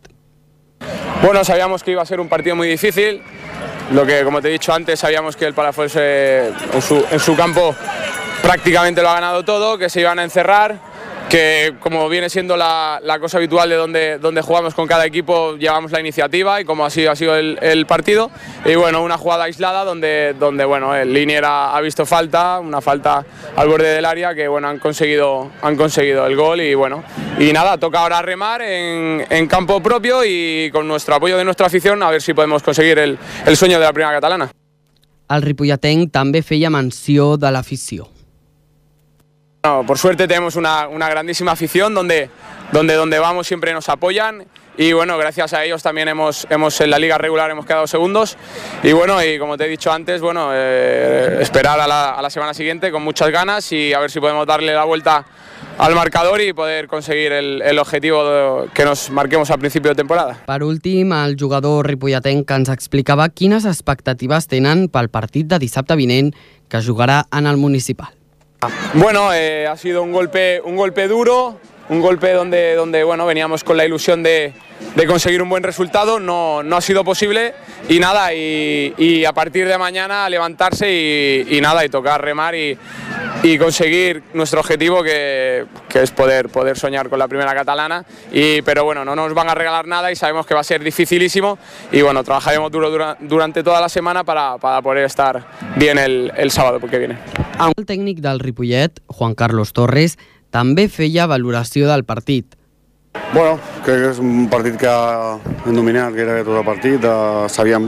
[1.22, 3.22] Bueno, sabíamos que iba a ser un partido muy difícil.
[3.92, 7.36] Lo que, como te he dicho antes, sabíamos que el Palafox en, su, en su
[7.36, 7.76] campo
[8.42, 10.80] prácticamente lo ha ganado todo, que se iban a encerrar
[11.32, 15.56] que como viene siendo la, la, cosa habitual de donde, donde jugamos con cada equipo,
[15.56, 18.30] llevamos la iniciativa y como así ha sido el, el partido.
[18.66, 22.82] Y bueno, una jugada aislada donde, donde bueno, el Linier ha, ha, visto falta, una
[22.82, 27.02] falta al borde del área que bueno, han, conseguido, han conseguido el gol y bueno,
[27.40, 31.68] y nada, toca ahora remar en, en campo propio y con nuestro apoyo de nuestra
[31.68, 34.52] afición a ver si podemos conseguir el, el sueño de la primera catalana.
[35.32, 38.10] El Ripolletenc també feia menció de l'afició.
[39.64, 42.32] No, por suerte tenemos una, una grandísima afición donde,
[42.72, 44.46] donde, donde vamos siempre nos apoyan
[44.76, 48.38] y bueno, gracias a ellos también hemos, hemos en la liga regular hemos quedado segundos
[48.82, 52.32] y bueno, y como te he dicho antes, bueno, eh, esperar a la, a la
[52.32, 55.26] semana siguiente con muchas ganas y a ver si podemos darle la vuelta
[55.78, 59.96] al marcador y poder conseguir el, el objetivo de, que nos marquemos al principio de
[59.96, 60.42] temporada.
[60.48, 66.34] Per últim, el jugador ripolletenc ens explicava quines expectatives tenen pel partit de dissabte vinent
[66.68, 68.21] que jugarà en el municipal.
[68.94, 73.64] Bueno, eh, ha sido un golpe, un golpe duro, un golpe donde, donde bueno, veníamos
[73.64, 74.54] con la ilusión de,
[74.96, 77.54] de conseguir un buen resultado, no, no, ha sido posible
[77.90, 82.78] y nada, y, y a partir de mañana levantarse y, nada, y tocar remar y,
[83.44, 88.62] y conseguir nuestro objetivo que, que, es poder, poder soñar con la primera catalana, y,
[88.62, 91.58] pero bueno, no nos van a regalar nada y sabemos que va a ser dificilísimo.
[91.92, 96.32] Y bueno, trabajaremos duro dura, durante toda la semana para, para poder estar bien el,
[96.38, 97.18] el sábado que viene.
[97.78, 100.18] El tècnic del Ripollet, Juan Carlos Torres,
[100.52, 102.58] també feia valoració del partit.
[103.34, 107.86] Bueno, crec que és un partit que hem dominat gairebé tot el partit, uh, sabíem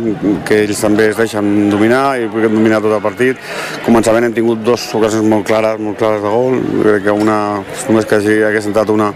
[0.47, 3.39] que ells també es deixen dominar i hem dominat tot el partit.
[3.85, 7.37] Començament hem tingut dues ocasions molt clares, molt clares de gol, crec que una,
[7.89, 9.09] només que hagi, hagués entrat una,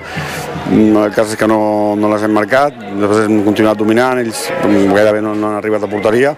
[0.72, 1.60] el cas és que no,
[2.00, 5.92] no les hem marcat, després hem continuat dominant, ells gairebé no, no han arribat a
[5.92, 6.36] porteria.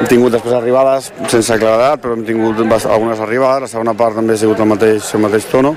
[0.00, 4.34] Hem tingut després arribades sense claredat, però hem tingut algunes arribades, la segona part també
[4.34, 5.76] ha sigut el mateix, el mateix tono,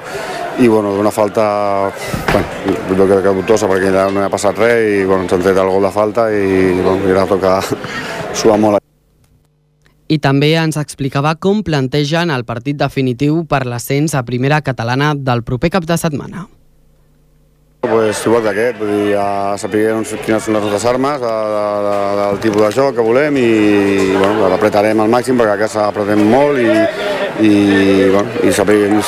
[0.60, 1.91] i bueno, una falta
[2.32, 5.58] bueno, que, que dubtosa perquè ja no ha passat res i bueno, ens han tret
[5.60, 7.60] el gol de falta i bueno, ara toca
[8.39, 8.82] suar molt.
[10.08, 15.41] I també ens explicava com plantegen el partit definitiu per l'ascens a primera catalana del
[15.44, 16.46] proper cap de setmana.
[17.86, 19.26] Pues, igual que aquest, vull dir, ja
[19.62, 23.38] sapiguem quines són les nostres armes, de, de, de, del tipus de joc que volem
[23.38, 26.70] i, i bueno, l'apretarem al màxim perquè a casa apretem molt i,
[27.41, 29.02] i, bueno, i sapiguem,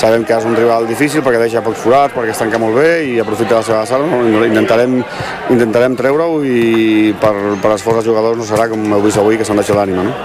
[0.00, 2.90] sabem que és un rival difícil perquè deixa pocs forats, perquè es tanca molt bé
[3.06, 4.42] i aprofita les seves armes, no?
[4.48, 4.98] intentarem,
[5.54, 9.46] intentarem treure-ho i per, per esforç dels jugadors no serà com heu vist avui que
[9.46, 10.08] s'han deixat l'ànima.
[10.08, 10.18] No?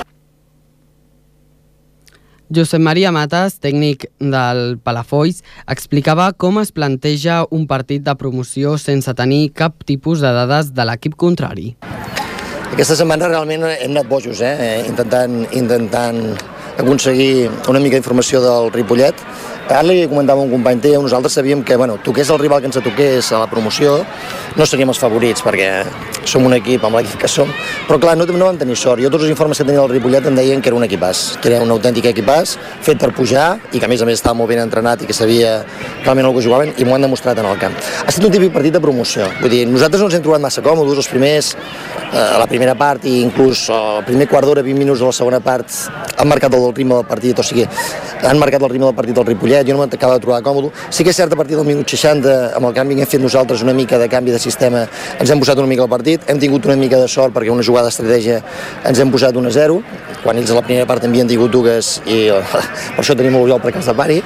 [2.56, 9.12] Josep Maria Matas, tècnic del Palafolls, explicava com es planteja un partit de promoció sense
[9.18, 11.74] tenir cap tipus de dades de l'equip contrari.
[12.76, 14.84] Aquesta setmana realment hem anat bojos, eh?
[14.86, 16.22] intentant, intentant
[16.78, 19.22] aconseguir una mica d'informació del Ripollet.
[19.66, 22.78] Ara li comentava un company teu, nosaltres sabíem que, bueno, toqués el rival que ens
[22.78, 23.98] toqués a la promoció,
[24.56, 25.70] no seríem els favorits, perquè
[26.30, 27.50] som un equip amb l'equip que som,
[27.88, 29.02] però clar, no, no vam tenir sort.
[29.02, 31.50] Jo tots els informes que tenia el Ripollet em deien que era un equipàs, que
[31.50, 34.54] era un autèntic equipàs, fet per pujar, i que a més a més estava molt
[34.54, 35.58] ben entrenat i que sabia
[36.04, 37.74] realment el que jugaven, i m'ho han demostrat en el camp.
[38.06, 39.32] Ha estat un típic partit de promoció.
[39.42, 41.56] Vull dir, nosaltres no ens hem trobat massa còmodes, els primers,
[42.14, 45.40] a la primera part i inclús el primer quart d'hora, 20 minuts de la segona
[45.44, 45.72] part,
[46.18, 47.66] han marcat el ritme del partit, o sigui,
[48.24, 50.72] han marcat el ritme del partit del Ripollet, jo no m'acaba de trobar còmode.
[50.90, 53.24] Sí que és cert, a partir del minut 60, amb el canvi que hem fet
[53.24, 54.86] nosaltres una mica de canvi de sistema,
[55.20, 57.66] ens hem posat una mica al partit, hem tingut una mica de sort perquè una
[57.66, 58.42] jugada d'estratègia
[58.86, 59.80] ens hem posat 1 a 0,
[60.24, 62.28] quan ells a la primera part havien tingut dues i
[62.96, 64.22] per això tenim l'Oriol per casa de pari,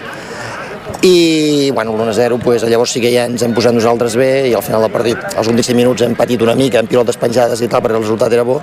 [1.01, 4.63] i bueno, l'1-0 pues, llavors sí que ja ens hem posat nosaltres bé i al
[4.65, 7.69] final del partit, els últims 5 minuts hem patit una mica en pilotes penjades i
[7.71, 8.59] tal perquè el resultat era bo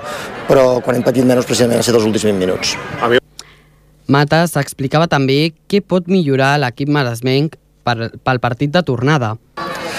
[0.49, 2.75] però quan hem patit menys precisament han sigut els últims 20 minuts
[4.07, 9.33] Matas explicava també què pot millorar l'equip maresmenc per, pel partit de tornada.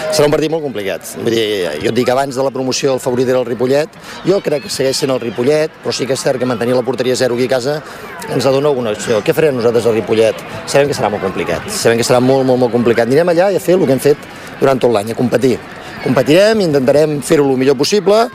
[0.08, 1.04] Serà un partit molt complicat.
[1.20, 1.46] Vull dir,
[1.82, 3.96] jo et dic, abans de la promoció el favorit era el Ripollet.
[4.26, 6.84] Jo crec que segueix sent el Ripollet, però sí que és cert que mantenir la
[6.86, 7.80] porteria zero aquí a casa
[8.28, 9.22] ens dona alguna opció.
[9.24, 10.40] Què farem nosaltres al Ripollet?
[10.66, 11.68] Sabem que serà molt complicat.
[11.72, 13.08] Sabem que serà molt, molt, molt complicat.
[13.08, 14.28] Anirem allà i a fer el que hem fet
[14.60, 15.56] durant tot l'any, a competir.
[16.02, 18.26] Competirem, intentarem fer-ho el millor possible,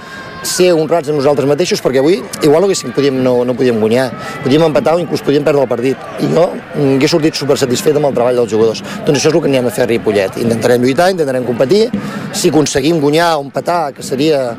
[0.47, 4.09] ser honrats amb nosaltres mateixos perquè avui igual haguéssim, podíem, no, no podíem guanyar,
[4.43, 7.97] podíem empatar o inclús podíem perdre el partit i jo mm, he sortit super satisfet
[7.99, 8.83] amb el treball dels jugadors.
[9.07, 10.37] Doncs això és el que anem a fer a Ripollet.
[10.43, 11.87] Intentarem lluitar, intentarem competir,
[12.35, 14.51] si aconseguim guanyar o empatar, que seria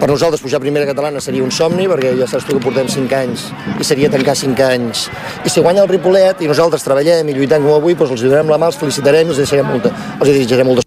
[0.00, 2.88] per nosaltres pujar a primera catalana seria un somni, perquè ja saps tu que portem
[2.90, 3.46] 5 anys
[3.80, 5.06] i seria tancar 5 anys.
[5.46, 8.50] I si guanya el Ripollet i nosaltres treballem i lluitem com avui, doncs els donarem
[8.52, 10.84] la mà, els felicitarem i els deixarem molta, els desitjarem molta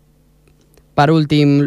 [1.00, 1.62] Per últim,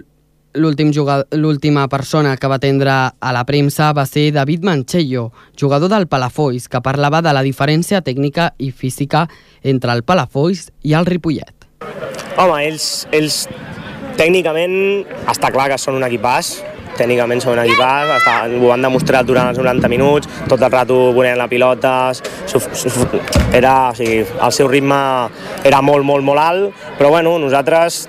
[0.55, 6.69] l'última persona que va atendre a la premsa va ser David Manchello, jugador del Palafolls,
[6.69, 9.27] que parlava de la diferència tècnica i física
[9.63, 11.69] entre el Palafolls i el Ripollet.
[12.37, 13.47] Home, ells, ells
[14.19, 16.59] tècnicament està clar que són un equipàs,
[16.99, 20.99] tècnicament són un equipàs, està, ho han demostrat durant els 90 minuts, tot el rato
[21.17, 21.95] volent la pilota,
[23.53, 25.01] era, o sigui, el seu ritme
[25.69, 28.07] era molt, molt, molt alt, però bueno, nosaltres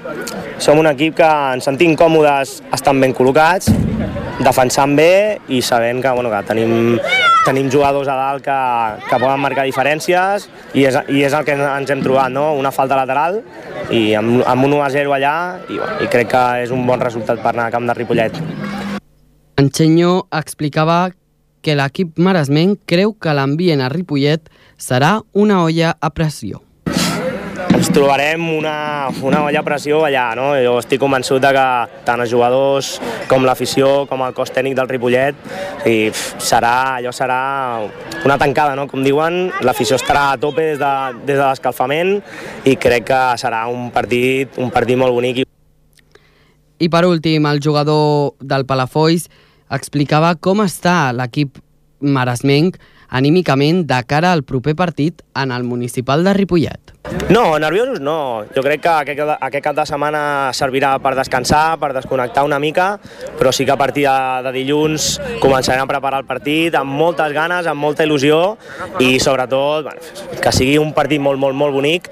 [0.62, 3.72] som un equip que ens sentim còmodes estan ben col·locats,
[4.44, 6.98] defensant bé i sabent que, bueno, que tenim,
[7.46, 8.58] tenim jugadors a dalt que,
[9.10, 12.52] que poden marcar diferències i és, i és el que ens hem trobat, no?
[12.58, 13.42] una falta lateral
[13.94, 15.36] i amb, amb un 1-0 allà
[15.68, 18.40] i, bueno, i crec que és un bon resultat per anar a camp de Ripollet.
[19.58, 21.12] Enxenyo explicava
[21.64, 26.64] que l'equip maresmenc creu que l'ambient a Ripollet serà una olla a pressió
[27.84, 30.52] ens trobarem una, una olla a pressió allà, no?
[30.64, 31.66] Jo estic convençut de que
[32.08, 32.94] tant els jugadors
[33.28, 35.38] com l'afició, com el cos tècnic del Ripollet,
[35.90, 37.40] i serà, allò serà
[38.24, 38.88] una tancada, no?
[38.88, 40.94] Com diuen, l'afició estarà a tope des de,
[41.26, 42.16] des de l'escalfament
[42.70, 45.44] i crec que serà un partit, un partit molt bonic.
[46.84, 49.30] I per últim, el jugador del Palafolls
[49.72, 51.62] explicava com està l'equip
[52.04, 52.76] maresmenc
[53.14, 56.92] anímicament de cara al proper partit en el municipal de Ripollet.
[57.30, 58.44] No, nerviosos no.
[58.56, 60.24] Jo crec que aquest, aquest cap de setmana
[60.58, 62.98] servirà per descansar, per desconnectar una mica,
[63.40, 64.16] però sí que a partir de,
[64.48, 68.42] de dilluns començarem a preparar el partit amb moltes ganes, amb molta il·lusió
[69.00, 72.12] i sobretot bueno, que sigui un partit molt, molt, molt bonic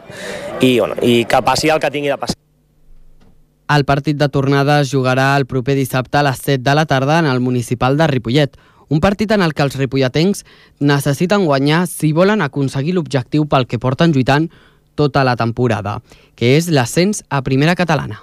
[0.61, 2.39] i, bueno, i que passi el que tingui de passar.
[3.71, 7.19] El partit de tornada es jugarà el proper dissabte a les 7 de la tarda
[7.19, 8.57] en el municipal de Ripollet,
[8.89, 10.43] un partit en el que els ripolletens
[10.81, 14.49] necessiten guanyar si volen aconseguir l'objectiu pel que porten lluitant
[14.99, 16.01] tota la temporada,
[16.35, 18.19] que és l'ascens a primera catalana.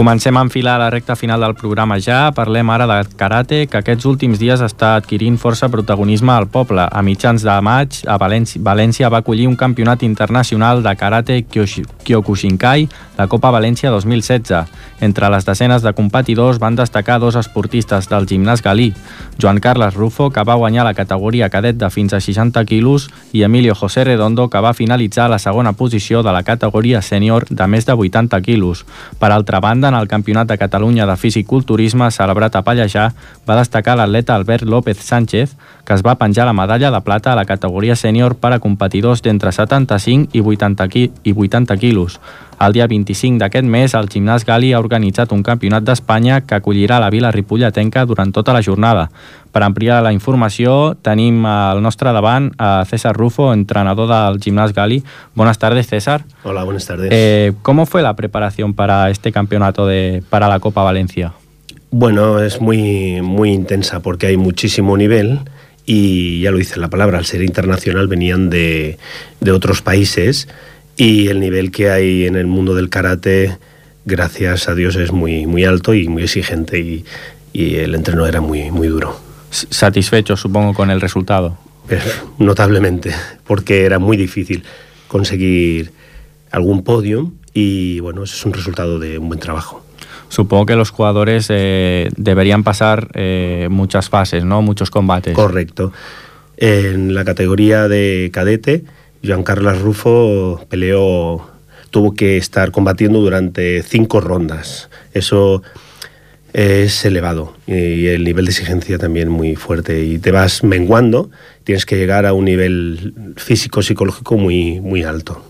[0.00, 2.30] Comencem a enfilar la recta final del programa ja.
[2.32, 6.86] Parlem ara de karate, que aquests últims dies està adquirint força protagonisme al poble.
[6.88, 12.88] A mitjans de maig, a València, València va acollir un campionat internacional de karate Kyokushinkai,
[13.18, 14.72] la Copa València 2016.
[15.04, 18.94] Entre les desenes de competidors van destacar dos esportistes del gimnàs galí,
[19.36, 23.44] Joan Carles Rufo, que va guanyar la categoria cadet de fins a 60 quilos, i
[23.44, 27.84] Emilio José Redondo, que va finalitzar la segona posició de la categoria sènior de més
[27.84, 28.86] de 80 quilos.
[29.20, 33.10] Per altra banda, en el Campionat de Catalunya de Físic-Culturisme celebrat a Pallejà
[33.46, 37.36] va destacar l'atleta Albert López Sánchez, que es va penjar la medalla de plata a
[37.36, 42.20] la categoria sènior per a competidors d'entre 75 i 80, qui i 80 quilos.
[42.60, 46.98] El dia 25 d'aquest mes, el Gimnàs Gali ha organitzat un campionat d'Espanya que acollirà
[47.00, 49.06] la vila ripolletenca durant tota la jornada.
[49.50, 55.02] Per ampliar la informació, tenim al nostre davant a César Rufo, entrenador del Gimnàs Gali.
[55.34, 56.24] Buenas tardes, César.
[56.44, 57.08] Hola, buenas tardes.
[57.10, 61.32] Eh, ¿Cómo fue la preparación para este campeonato de, para la Copa Valencia?
[61.90, 65.40] Bueno, es muy, muy intensa porque hay muchísimo nivel
[65.84, 68.98] y ya lo dice la palabra, al ser internacional venían de,
[69.40, 70.46] de otros países
[70.96, 73.58] y el nivel que hay en el mundo del karate,
[74.04, 77.04] gracias a Dios, es muy, muy alto y muy exigente y,
[77.52, 79.29] y el entreno era muy, muy duro.
[79.50, 81.58] Satisfecho, supongo, con el resultado.
[81.86, 82.04] Pero,
[82.38, 83.14] notablemente,
[83.46, 84.64] porque era muy difícil
[85.08, 85.92] conseguir
[86.50, 89.84] algún podio y bueno, eso es un resultado de un buen trabajo.
[90.28, 94.62] Supongo que los jugadores eh, deberían pasar eh, muchas fases, ¿no?
[94.62, 95.34] Muchos combates.
[95.34, 95.92] Correcto.
[96.56, 98.84] En la categoría de cadete,
[99.24, 101.48] Joan Carlos Rufo peleó,
[101.90, 104.88] tuvo que estar combatiendo durante cinco rondas.
[105.12, 105.62] Eso
[106.52, 111.30] es elevado y el nivel de exigencia también muy fuerte y te vas menguando,
[111.64, 115.44] tienes que llegar a un nivel físico psicológico muy muy alto.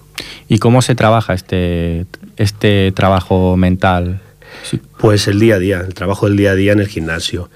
[0.49, 4.21] ¿Y cómo se trabaja este este trabajo mental?
[4.63, 4.81] Sí.
[4.99, 7.51] Pues el día a día, el trabajo del día a día en el gimnasio.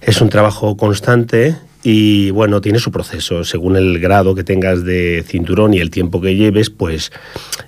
[0.00, 3.44] Es un trabajo constante y bueno, tiene su proceso.
[3.44, 7.12] Según el grado que tengas de cinturón y el tiempo que lleves, pues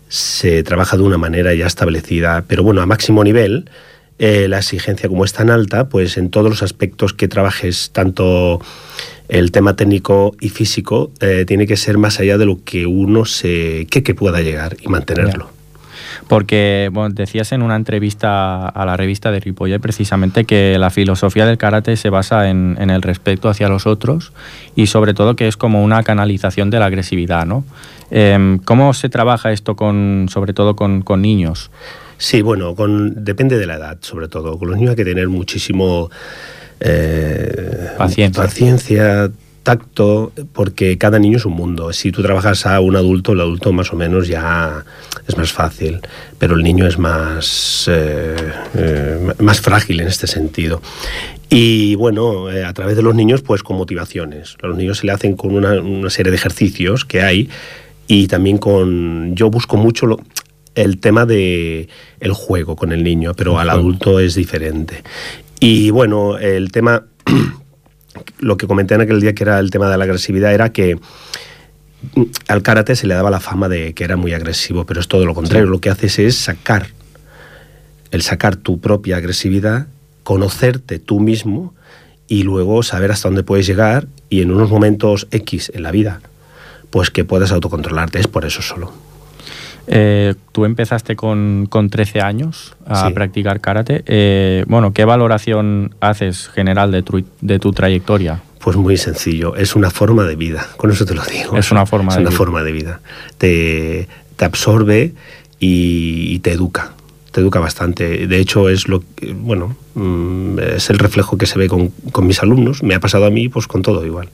[0.09, 2.45] se trabaja de una manera ya establecida.
[2.47, 3.71] Pero bueno, a máximo nivel,
[4.23, 8.61] eh, la exigencia como es tan alta, pues en todos los aspectos que trabajes, tanto
[9.31, 13.25] el tema técnico y físico, eh, tiene que ser más allá de lo que uno
[13.25, 15.49] se que, pueda llegar y mantenerlo.
[16.29, 21.57] Porque decías en una entrevista a la revista de Ripollet precisamente que la filosofía del
[21.57, 24.35] karate se basa en, el respeto hacia los otros
[24.77, 27.65] y sobre todo que es como una canalización de la agresividad, ¿no?
[28.11, 31.71] Eh, ¿Cómo se trabaja esto con, sobre todo con niños?
[32.21, 34.59] Sí, bueno, con, depende de la edad, sobre todo.
[34.59, 36.11] Con los niños hay que tener muchísimo
[36.79, 38.43] eh, paciencia.
[38.43, 39.31] paciencia,
[39.63, 41.95] tacto, porque cada niño es un mundo.
[41.95, 44.85] Si tú trabajas a un adulto, el adulto más o menos ya
[45.27, 46.01] es más fácil,
[46.39, 48.37] pero el niño es más, eh,
[48.75, 50.83] eh, más frágil en este sentido.
[51.49, 54.59] Y bueno, a través de los niños, pues con motivaciones.
[54.63, 57.49] A los niños se le hacen con una, una serie de ejercicios que hay
[58.07, 59.35] y también con...
[59.35, 60.19] Yo busco mucho lo,
[60.75, 61.89] el tema de
[62.21, 65.03] el juego con el niño, pero al adulto es diferente.
[65.59, 67.05] Y bueno, el tema,
[68.39, 70.99] lo que comenté en aquel día que era el tema de la agresividad, era que
[72.49, 75.27] al karate se le daba la fama de que era muy agresivo, pero es todo
[75.27, 75.67] lo contrario.
[75.67, 75.71] Sí.
[75.71, 76.89] Lo que haces es sacar,
[78.11, 79.89] el sacar tu propia agresividad,
[80.23, 81.75] conocerte tú mismo
[82.27, 86.21] y luego saber hasta dónde puedes llegar y en unos momentos X en la vida,
[86.91, 88.19] pues que puedas autocontrolarte.
[88.19, 89.10] Es por eso solo.
[89.93, 93.13] Eh, tú empezaste con, con, 13 años a sí.
[93.13, 94.05] practicar karate.
[94.07, 98.41] Eh, bueno, ¿qué valoración haces general de tu, de tu trayectoria?
[98.61, 101.57] Pues muy sencillo, es una forma de vida, con eso te lo digo.
[101.57, 102.39] Es una forma, es de, una vida.
[102.39, 103.01] forma de vida.
[103.37, 105.13] Te, te absorbe
[105.59, 106.93] y, y, te educa,
[107.33, 108.29] te educa bastante.
[108.29, 109.03] De hecho, es lo
[109.35, 112.85] bueno, mm, es el reflejo que se ve con, con mis alumnos.
[112.85, 114.29] Me ha pasado a mí, pues con todo igual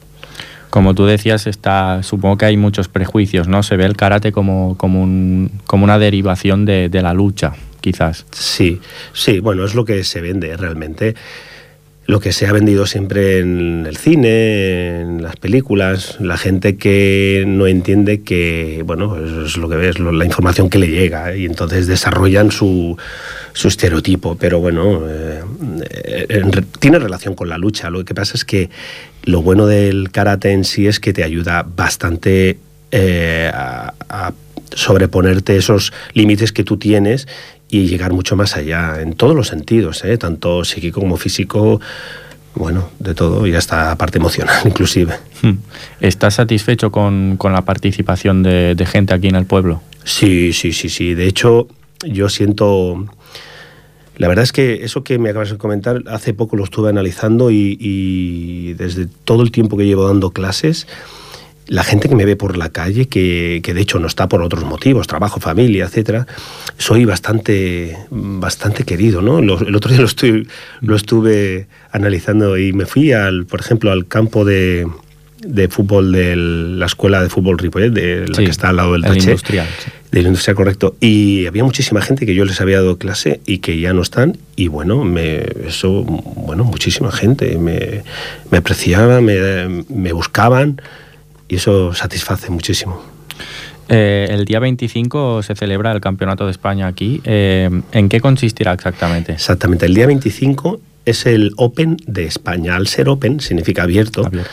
[0.77, 3.63] como tú decías, está, supongo que hay muchos prejuicios, ¿no?
[3.63, 8.27] Se ve el karate como, como, un, como una derivación de, la lucha, quizás.
[8.31, 8.79] Sí,
[9.11, 11.15] sí, bueno, es lo que se vende realmente.
[12.05, 17.43] Lo que se ha vendido siempre en el cine, en las películas, la gente que
[17.47, 21.87] no entiende que, bueno, es lo que ves, la información que le llega y entonces
[21.87, 22.95] desarrollan su,
[23.53, 25.41] su estereotipo, pero bueno, eh,
[26.29, 27.89] en, tiene relación con la lucha.
[27.89, 28.69] Lo que pasa es que
[29.27, 32.57] lo bueno del karate en sí es que te ayuda bastante
[32.91, 34.33] eh, a, a,
[34.73, 37.27] sobreponerte esos límites que tú tienes
[37.69, 40.17] y llegar mucho más allá en todos los sentidos, ¿eh?
[40.17, 41.81] tanto psíquico como físico,
[42.55, 45.13] bueno, de todo y hasta parte emocional inclusive.
[45.41, 45.57] Hmm.
[45.99, 49.81] ¿Estás satisfecho con, con la participación de, de gente aquí en el pueblo?
[50.05, 51.13] Sí, sí, sí, sí.
[51.15, 51.67] De hecho,
[52.05, 53.05] yo siento
[54.17, 57.51] la verdad es que eso que me acabas de comentar, hace poco lo estuve analizando
[57.51, 60.87] y, y, desde todo el tiempo que llevo dando clases,
[61.67, 64.41] la gente que me ve por la calle, que, que de hecho no está por
[64.41, 66.25] otros motivos, trabajo, familia, etcétera,
[66.77, 69.41] soy bastante, bastante querido, ¿no?
[69.41, 70.47] Lo, el otro día lo, estoy,
[70.81, 74.87] lo estuve analizando y me fui, al, por ejemplo, al campo de,
[75.39, 78.93] de fútbol de la escuela de fútbol Ripollet, de la sí, que está al lado
[78.93, 79.31] del el taché.
[79.31, 79.91] Industrial, sí.
[80.11, 80.95] Del industrial, correcto.
[81.01, 84.37] Y había muchísima gente que yo les había dado clase y que ya no están.
[84.55, 88.03] Y bueno, me, eso, bueno, muchísima gente me,
[88.49, 90.81] me apreciaba, me, me buscaban
[91.49, 93.01] y eso satisface muchísimo.
[93.89, 97.21] Eh, el día 25 se celebra el Campeonato de España aquí.
[97.23, 99.33] Eh, ¿En qué consistirá exactamente?
[99.33, 99.85] Exactamente.
[99.85, 102.75] El día 25 es el Open de España.
[102.75, 104.25] Al ser Open significa abierto.
[104.25, 104.49] abierto.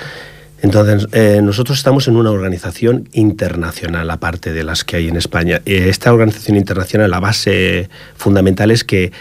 [0.65, 5.61] Entonces, eh, nosotros estamos en una organización internacional, aparte de las que hay en España.
[5.67, 9.13] Eh, esta organización internacional, la base fundamental es que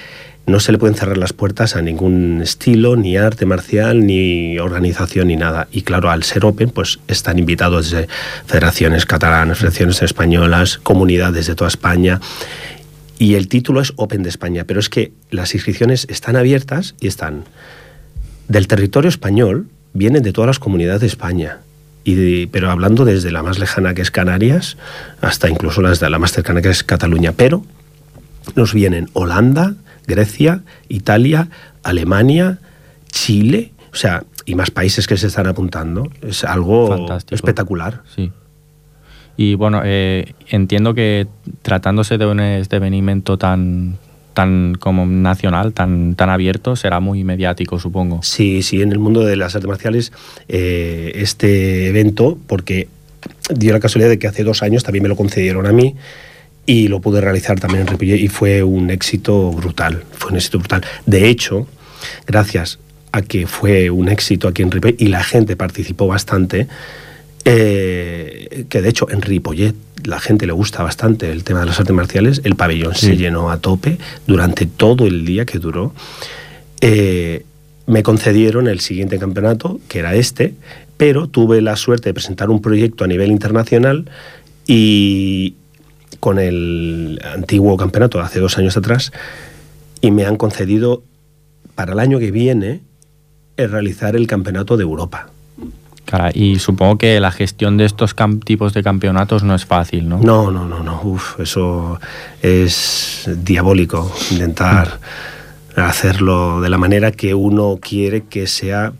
[0.46, 5.28] no se le pueden cerrar las puertas a ningún estilo, ni arte marcial, ni organización,
[5.28, 5.68] ni nada.
[5.70, 8.08] Y claro, al ser Open, pues están invitados desde
[8.46, 12.22] federaciones catalanas, federaciones españolas, comunidades de toda España.
[13.20, 17.08] Y el título es Open de España, pero es que las inscripciones están abiertas y
[17.08, 17.44] están
[18.48, 21.60] del territorio español, vienen de todas las comunidades de España.
[22.04, 24.78] Y pero hablando desde la más lejana que es Canarias
[25.22, 27.32] hasta incluso las de la más cercana que es Cataluña.
[27.32, 27.64] Pero
[28.56, 29.76] nos vienen Holanda,
[30.06, 31.48] Grecia, Italia,
[31.82, 32.60] Alemania,
[33.10, 36.10] Chile, o sea, y más países que se están apuntando.
[36.22, 37.36] Es algo Fantástico.
[37.36, 38.02] espectacular.
[38.14, 38.32] Sí.
[39.38, 41.28] Y bueno, eh, entiendo que
[41.62, 43.98] tratándose de un esdevenimiento tan
[44.34, 48.22] tan como nacional, tan, tan abierto, será muy mediático, supongo.
[48.24, 50.12] Sí, sí, en el mundo de las artes marciales,
[50.48, 52.88] eh, este evento, porque
[53.50, 55.96] dio la casualidad de que hace dos años también me lo concedieron a mí
[56.66, 60.60] y lo pude realizar también en Ripollet y fue un éxito brutal, fue un éxito
[60.60, 60.84] brutal.
[61.06, 61.68] De hecho,
[62.26, 62.80] gracias
[63.12, 66.68] a que fue un éxito aquí en Ripollet y la gente participó bastante,
[67.46, 71.80] eh, que de hecho en Ripollet la gente le gusta bastante el tema de las
[71.80, 73.08] artes marciales, el pabellón Sí.
[73.08, 73.97] se llenó a tope
[74.28, 75.93] durante todo el día que duró.
[76.82, 77.45] Eh,
[77.86, 80.54] me concedieron el siguiente campeonato, que era este,
[80.97, 84.10] pero tuve la suerte de presentar un proyecto a nivel internacional
[84.68, 85.56] y
[86.20, 89.12] con el antiguo campeonato de hace dos años atrás,
[89.99, 91.04] y me han concedido
[91.76, 92.82] para el año que viene
[93.58, 95.30] eh, realizar el campeonato de Europa.
[96.14, 98.14] Cara, y supongo que la gestión de estos
[98.45, 100.20] tipos de campeonatos no es fácil, ¿no?
[100.20, 101.01] No, no, no, no.
[101.03, 101.99] Uf, eso
[102.43, 104.16] es diabólico.
[104.30, 104.99] Intentar
[105.76, 108.93] hacerlo de la manera que uno quiere que sea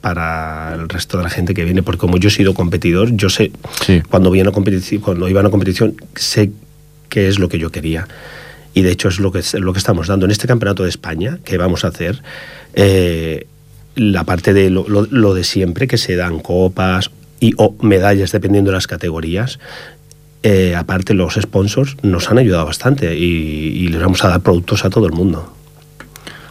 [0.00, 1.82] para el resto de la gente que viene.
[1.82, 3.52] Porque como yo he sido competidor, yo sé,
[3.84, 4.00] Sí.
[4.08, 6.52] cuando, viene a competici- cuando iba a una competición, sé
[7.10, 8.08] qué es lo que yo quería.
[8.72, 10.24] Y de hecho es lo que, es lo que estamos dando.
[10.24, 12.22] En este campeonato de España que vamos a hacer,
[12.72, 13.46] eh,
[13.96, 18.30] la parte de lo, lo- lo de siempre, que se dan copas y o medallas
[18.32, 19.58] dependiendo de las categorías,
[20.42, 24.84] eh, aparte los sponsors nos han ayudado bastante y, y les vamos a dar productos
[24.84, 25.52] a todo el mundo.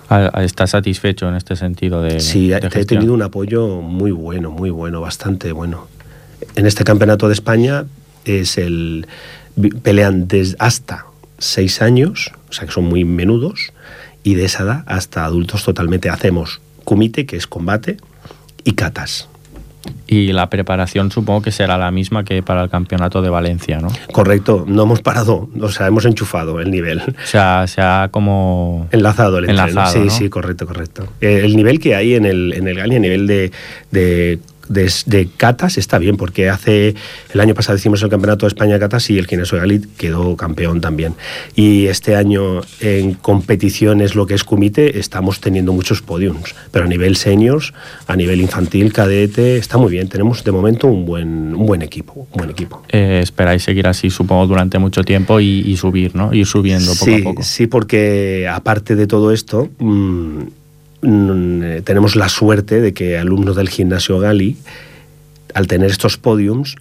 [0.09, 4.11] A- a- ¿Estás satisfecho en este sentido de, Sí, de he tenido un apoyo muy
[4.11, 5.87] bueno, muy bueno, bastante bueno.
[6.55, 7.85] En este campeonato de España
[8.25, 9.07] es el
[9.81, 11.05] pelean desde hasta
[11.37, 13.71] seis años, o sea que son muy menudos,
[14.23, 16.09] y de esa edad hasta adultos totalmente.
[16.09, 17.97] Hacemos kumite, que es combate,
[18.63, 19.27] y katas.
[20.07, 23.89] Y la preparación supongo que será la misma que para el campeonato de Valencia, ¿no?
[24.11, 27.01] Correcto, no hemos parado, o sea, hemos enchufado el nivel.
[27.01, 28.87] O sea, se ha como...
[28.91, 29.67] Enlazado el entreno.
[29.69, 30.09] Enlazado, Sí, ¿no?
[30.09, 31.07] sí, correcto, correcto.
[31.21, 33.51] Eh, El nivel que hay en el, en el Gali a nivel de,
[33.91, 34.39] de,
[34.69, 36.95] de, de catas está bien, porque hace
[37.33, 40.35] el año pasado hicimos el campeonato de España de catas y el Gineso Gali quedó
[40.35, 41.15] campeón también.
[41.55, 46.55] Y este año en competiciones, lo que es Kumite, estamos teniendo muchos podiums.
[46.71, 47.73] Pero a nivel seniors,
[48.07, 50.07] a nivel infantil, cadete, está muy bien.
[50.09, 52.27] Tenemos de momento un buen, un buen equipo.
[52.31, 52.83] Un buen equipo.
[52.89, 56.33] eh, esperáis seguir así, supongo, durante mucho tiempo y, y subir, ¿no?
[56.33, 57.43] Ir subiendo poco sí, a poco.
[57.43, 60.41] Sí, porque aparte de todo esto, mm,
[61.83, 64.57] tenemos la suerte de que alumnos del gimnasio Gali,
[65.53, 66.75] al tener estos podiums,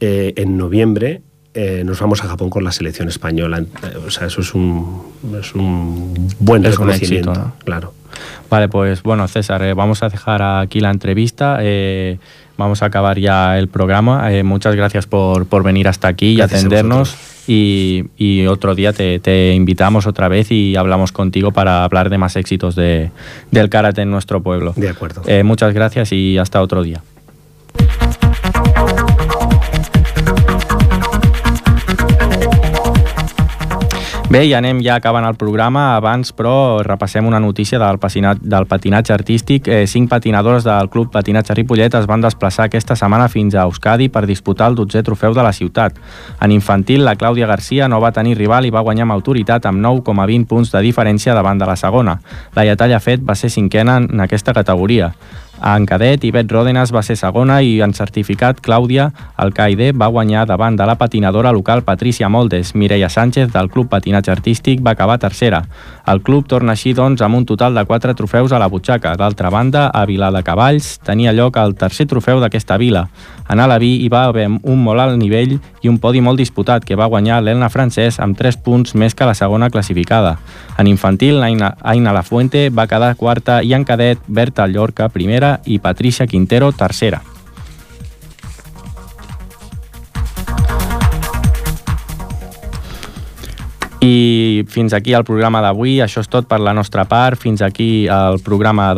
[0.00, 1.22] eh, en noviembre
[1.54, 3.60] eh, nos vamos a Japón con la selección española.
[3.60, 5.02] Eh, O sea, eso es un,
[5.40, 7.30] es un buen Es un reconocimiento.
[7.30, 7.54] éxito, ¿no?
[7.64, 7.94] Claro.
[8.50, 11.58] Vale, pues bueno, César, eh, vamos a dejar aquí la entrevista.
[11.60, 12.18] eh,
[12.56, 14.32] vamos a acabar ya el programa.
[14.32, 17.16] Eh, muchas gracias por, por venir hasta aquí y Gracias atendernos.
[17.46, 22.18] Y, y otro día te, te invitamos otra vez y hablamos contigo para hablar de
[22.18, 23.10] más éxitos de,
[23.50, 24.72] del karate en nuestro pueblo.
[24.76, 25.22] De acuerdo.
[25.26, 27.02] Eh, muchas gracias y hasta otro día.
[34.34, 35.92] Bé, i anem ja acabant el programa.
[35.94, 39.68] Abans, però, repassem una notícia del, patinat, del patinatge artístic.
[39.70, 44.08] Eh, cinc patinadores del Club Patinatge Ripollet es van desplaçar aquesta setmana fins a Euskadi
[44.10, 46.02] per disputar el 12è trofeu de la ciutat.
[46.42, 49.78] En infantil, la Clàudia Garcia no va tenir rival i va guanyar amb autoritat amb
[49.86, 52.18] 9,20 punts de diferència davant de la segona.
[52.58, 55.12] La Iatalla Fet va ser cinquena en aquesta categoria.
[55.62, 59.06] En cadet, Ivet Ròdenas va ser segona i en certificat, Clàudia
[59.40, 62.74] Alcaide va guanyar davant de la patinadora local Patricia Moldes.
[62.74, 65.62] Mireia Sánchez, del Club Patinatge Artístic, va acabar tercera.
[66.06, 69.14] El club torna així, doncs, amb un total de quatre trofeus a la butxaca.
[69.16, 73.06] D'altra banda, a Vilar de Cavalls tenia lloc el tercer trofeu d'aquesta vila.
[73.48, 76.96] En Alaví hi va haver un molt alt nivell i un podi molt disputat que
[76.96, 80.38] va guanyar l'Elna Francès amb 3 punts més que la segona classificada.
[80.78, 85.78] En infantil, Aina, Aina Lafuente va quedar quarta i en cadet, Berta Llorca primera i
[85.78, 87.22] Patricia Quintero tercera.
[94.04, 96.00] I fins aquí el programa d'avui.
[96.04, 97.40] Això és tot per la nostra part.
[97.40, 98.90] Fins aquí el programa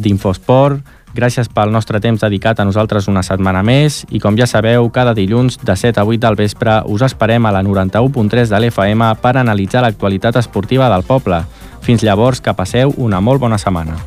[0.00, 0.94] d'Infosport.
[1.14, 5.12] Gràcies pel nostre temps dedicat a nosaltres una setmana més i com ja sabeu, cada
[5.14, 9.36] dilluns de 7 a 8 del vespre us esperem a la 91.3 de l'FM per
[9.38, 11.44] analitzar l'actualitat esportiva del poble.
[11.86, 14.00] Fins llavors, que passeu una molt bona setmana.